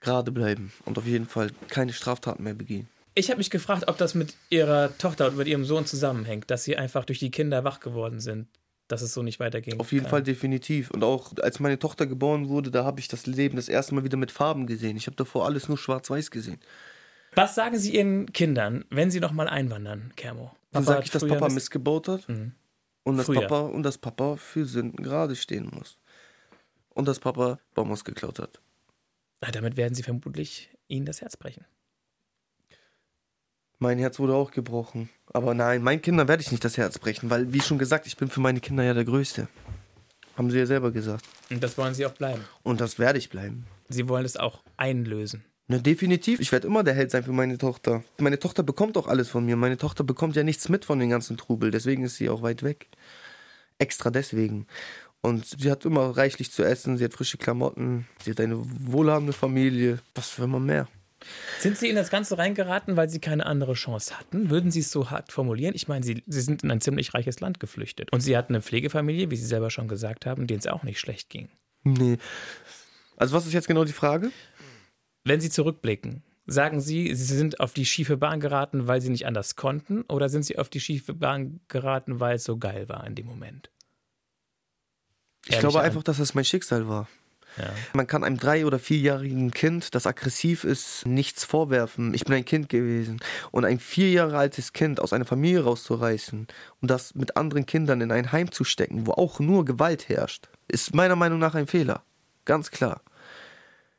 [0.03, 2.89] Gerade bleiben und auf jeden Fall keine Straftaten mehr begehen.
[3.15, 6.65] Ich habe mich gefragt, ob das mit ihrer Tochter und mit ihrem Sohn zusammenhängt, dass
[6.65, 8.49] sie einfach durch die Kinder wach geworden sind,
[8.89, 10.11] dass es so nicht weitergehen Auf jeden kann.
[10.11, 10.91] Fall definitiv.
[10.91, 14.03] Und auch als meine Tochter geboren wurde, da habe ich das Leben das erste Mal
[14.05, 14.97] wieder mit Farben gesehen.
[14.97, 16.59] Ich habe davor alles nur schwarz-weiß gesehen.
[17.35, 20.51] Was sagen Sie Ihren Kindern, wenn sie noch mal einwandern, Kermo?
[20.73, 22.53] Dann sage ich, dass Papa missgebaut hat Mhm.
[23.05, 23.43] und dass Früher.
[23.43, 25.99] Papa und dass Papa für Sünden gerade stehen muss.
[26.95, 28.61] Und dass Papa Bombos geklaut hat.
[29.43, 31.65] Na, damit werden sie vermutlich ihnen das Herz brechen.
[33.81, 35.11] Mein Herz wurde auch gebrochen.
[35.33, 38.17] Aber nein, meinen Kindern werde ich nicht das Herz brechen, weil, wie schon gesagt, ich
[38.17, 39.49] bin für meine Kinder ja der Größte.
[40.37, 41.25] Haben sie ja selber gesagt.
[41.51, 42.45] Und das wollen sie auch bleiben.
[42.63, 43.67] Und das werde ich bleiben.
[43.89, 45.45] Sie wollen es auch einlösen.
[45.67, 46.39] Na, definitiv.
[46.39, 48.05] Ich werde immer der Held sein für meine Tochter.
[48.19, 49.57] Meine Tochter bekommt auch alles von mir.
[49.57, 51.73] Meine Tochter bekommt ja nichts mit von den ganzen Trubel.
[51.73, 52.89] Deswegen ist sie auch weit weg.
[53.79, 54.69] Extra deswegen.
[55.23, 56.99] Und sie hat immer reichlich zu essen.
[56.99, 58.09] Sie hat frische Klamotten.
[58.25, 60.01] Sie hat eine wohlhabende Familie.
[60.15, 60.89] Was will man mehr?
[61.61, 64.51] Sind Sie in das Ganze reingeraten, weil Sie keine andere Chance hatten?
[64.51, 65.75] Würden Sie es so hart formulieren?
[65.77, 68.13] Ich meine, Sie, Sie sind in ein ziemlich reiches Land geflüchtet.
[68.13, 70.99] Und Sie hatten eine Pflegefamilie, wie Sie selber schon gesagt haben, denen es auch nicht
[70.99, 71.49] schlecht ging.
[71.85, 72.19] Nee.
[73.17, 74.31] Also, was ist jetzt genau die Frage?
[75.25, 79.27] Wenn Sie zurückblicken, sagen Sie, Sie sind auf die schiefe Bahn geraten, weil Sie nicht
[79.27, 80.03] anders konnten?
[80.03, 83.27] Oder sind Sie auf die schiefe Bahn geraten, weil es so geil war in dem
[83.27, 83.71] Moment?
[85.47, 87.09] Ich glaube An- einfach, dass das mein Schicksal war.
[87.59, 87.71] Ja.
[87.93, 92.15] Man kann einem drei- oder vierjährigen Kind, das aggressiv ist, nichts vorwerfen.
[92.15, 93.21] Ich bin ein Kind gewesen.
[93.51, 96.47] Und ein vier Jahre altes Kind aus einer Familie rauszureißen
[96.81, 100.49] und das mit anderen Kindern in ein Heim zu stecken, wo auch nur Gewalt herrscht,
[100.69, 102.03] ist meiner Meinung nach ein Fehler.
[102.47, 103.03] Ganz klar.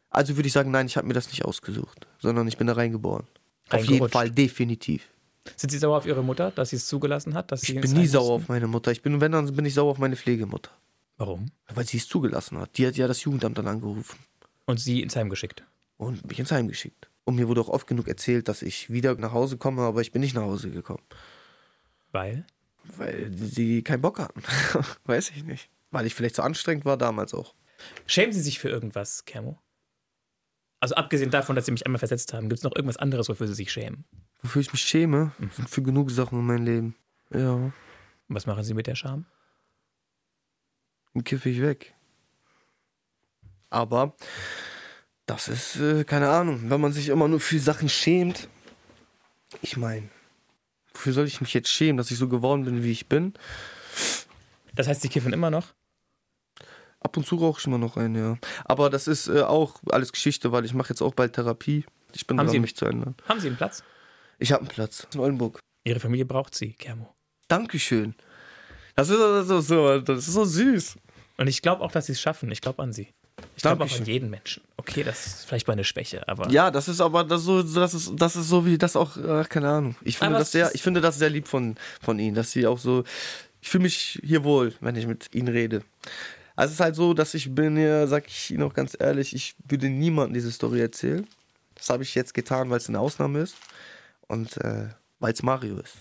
[0.09, 2.73] Also würde ich sagen, nein, ich habe mir das nicht ausgesucht, sondern ich bin da
[2.73, 3.27] reingeboren.
[3.69, 4.09] Auf jeden.
[4.09, 5.09] Fall, definitiv.
[5.55, 7.51] Sind Sie sauer auf Ihre Mutter, dass sie es zugelassen hat?
[7.51, 8.91] Dass Sie Ich bin nie sauer auf meine Mutter.
[8.91, 10.71] Ich bin, wenn, dann bin ich sauer auf meine Pflegemutter.
[11.17, 11.51] Warum?
[11.67, 12.77] Weil sie es zugelassen hat.
[12.77, 14.19] Die hat ja das Jugendamt dann angerufen.
[14.65, 15.63] Und Sie ins Heim geschickt.
[15.97, 17.09] und mich ins Heim geschickt.
[17.25, 20.11] Und mir wurde auch oft genug erzählt, dass ich wieder nach Hause komme, aber ich
[20.11, 21.03] bin nicht nach Hause gekommen.
[22.11, 22.45] Weil?
[22.97, 24.41] Weil sie keinen Bock hatten.
[25.05, 25.69] Weiß ich nicht.
[25.91, 27.53] Weil ich vielleicht zu anstrengend war damals auch.
[28.05, 29.59] Schämen Sie sich für irgendwas, Kermo?
[30.79, 33.47] Also abgesehen davon, dass sie mich einmal versetzt haben, gibt es noch irgendwas anderes, wofür
[33.47, 34.03] sie sich schämen?
[34.41, 35.31] Wofür ich mich schäme?
[35.37, 35.49] Mhm.
[35.49, 36.95] Für genug Sachen in meinem Leben.
[37.33, 37.53] Ja.
[37.53, 37.73] Und
[38.27, 39.25] was machen sie mit der Scham?
[41.13, 41.93] Dann kiffe ich weg.
[43.69, 44.15] Aber
[45.25, 48.47] das ist, äh, keine Ahnung, wenn man sich immer nur für Sachen schämt.
[49.61, 50.09] Ich meine,
[50.93, 53.33] wofür soll ich mich jetzt schämen, dass ich so geworden bin, wie ich bin?
[54.75, 55.67] Das heißt, sie kiffen immer noch?
[56.99, 58.37] Ab und zu rauche ich immer noch einen, ja.
[58.65, 61.85] Aber das ist äh, auch alles Geschichte, weil ich mache jetzt auch bald Therapie.
[62.13, 63.15] Ich bin Haben dran, Sie- mich zu ändern.
[63.27, 63.83] Haben sie einen Platz?
[64.39, 65.59] Ich habe einen Platz in Oldenburg.
[65.83, 67.13] Ihre Familie braucht sie, Kermo.
[67.47, 68.15] Dankeschön.
[68.95, 70.95] Das ist so, so, so, das ist so süß.
[71.43, 72.49] Und ich glaube auch, dass sie es schaffen.
[72.53, 73.09] Ich glaube an sie.
[73.57, 74.63] Ich glaube auch an jeden Menschen.
[74.77, 77.93] Okay, das ist vielleicht mal eine Schwäche, aber Ja, das ist aber das so, das
[77.93, 79.97] ist, das ist so wie das auch, ach, keine Ahnung.
[80.03, 82.65] Ich finde Aber das sehr, ich finde das sehr lieb von, von ihnen, dass sie
[82.65, 83.03] auch so,
[83.59, 85.81] ich fühle mich hier wohl, wenn ich mit ihnen rede.
[86.55, 89.35] Also es ist halt so, dass ich bin hier, sag ich Ihnen auch ganz ehrlich,
[89.35, 91.27] ich würde niemandem diese Story erzählen.
[91.75, 93.57] Das habe ich jetzt getan, weil es eine Ausnahme ist
[94.27, 94.87] und äh,
[95.19, 95.97] weil es Mario ist.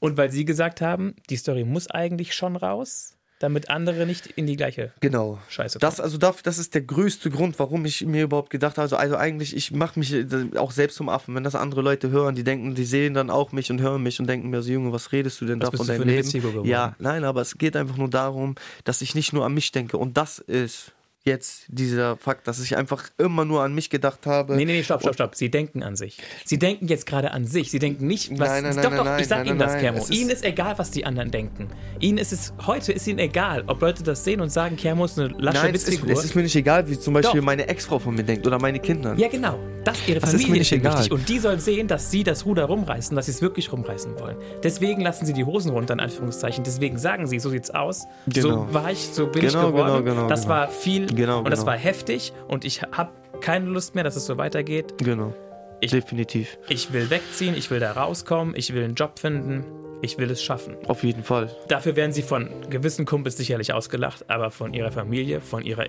[0.00, 4.46] Und weil sie gesagt haben, die Story muss eigentlich schon raus, damit andere nicht in
[4.46, 5.38] die gleiche Genau.
[5.48, 8.82] Scheiße Das, also dafür, das ist der größte Grund, warum ich mir überhaupt gedacht habe,
[8.82, 10.26] also, also eigentlich, ich mache mich äh,
[10.56, 11.34] auch selbst zum Affen.
[11.34, 14.20] Wenn das andere Leute hören, die denken, die sehen dann auch mich und hören mich
[14.20, 16.64] und denken mir so, Junge, was redest du denn Was da von deinem eine Leben?
[16.64, 19.96] Ja, nein, aber es geht einfach nur darum, dass ich nicht nur an mich denke.
[19.98, 20.92] Und das ist
[21.24, 24.56] jetzt dieser Fakt, dass ich einfach immer nur an mich gedacht habe.
[24.56, 25.34] Nee, nee, nee, stopp, stopp, stopp.
[25.36, 26.18] Sie denken an sich.
[26.44, 27.70] Sie denken jetzt gerade an sich.
[27.70, 28.48] Sie denken nicht, was.
[28.48, 29.78] Nein, nein, nein, doch, nein, doch, nein, ich sag nein, Ihnen das.
[29.78, 29.98] Kermo.
[29.98, 31.68] Ist- Ihnen ist egal, was die anderen denken.
[32.00, 35.18] Ihnen ist es, heute ist Ihnen egal, ob Leute das sehen und sagen, Kermo ist
[35.18, 36.12] eine lasche Nein, es ist, Witzfigur.
[36.12, 37.46] es ist mir nicht egal, wie zum Beispiel Doch.
[37.46, 39.14] meine Ex-Frau von mir denkt oder meine Kinder.
[39.16, 39.58] ja, genau.
[39.84, 40.98] Das, ihre Das ist Familie mir ist, nicht ihnen egal.
[40.98, 41.12] wichtig.
[41.12, 44.36] Und die sollen sehen, dass sie das Ruder rumreißen, dass sie es wirklich rumreißen wollen.
[44.62, 46.62] Deswegen lassen sie die Hosen runter, in Anführungszeichen.
[46.62, 48.06] Deswegen sagen sie, so sieht's aus.
[48.28, 48.66] Genau.
[48.68, 50.04] So war ich, so bin Genau, ich geworden.
[50.04, 50.54] genau, genau, das genau.
[50.54, 51.72] war viel Genau, und das genau.
[51.72, 52.32] war heftig.
[52.48, 53.10] Und ich habe
[53.40, 54.94] keine Lust mehr, dass es so weitergeht.
[54.98, 55.34] Genau.
[55.80, 56.58] Ich- Definitiv.
[56.68, 59.64] Ich will wegziehen, ich will da rauskommen, ich will einen Job finden,
[60.00, 60.76] ich will es schaffen.
[60.86, 61.50] Auf jeden Fall.
[61.68, 65.86] Dafür werden sie von gewissen Kumpels sicherlich ausgelacht, aber von ihrer Familie, von ihrer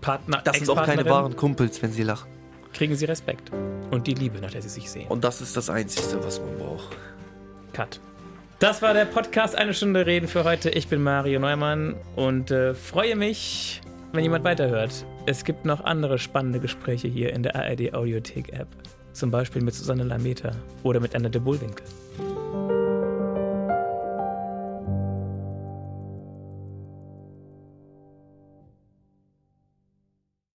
[0.00, 2.30] Partner, Das sind auch keine wahren Kumpels, wenn sie lachen.
[2.72, 3.50] kriegen sie Respekt
[3.90, 5.06] und die Liebe, nach der sie sich sehen.
[5.08, 6.96] Und das ist das Einzige, was man braucht.
[7.72, 8.00] Cut.
[8.60, 10.70] Das war der Podcast Eine Stunde Reden für heute.
[10.70, 13.80] Ich bin Mario Neumann und äh, freue mich,
[14.14, 15.04] wenn jemand weiterhört.
[15.26, 18.68] Es gibt noch andere spannende Gespräche hier in der ARD Audiothek App.
[19.12, 20.52] Zum Beispiel mit Susanne Lameta
[20.84, 21.84] oder mit Anna de Bullwinkel.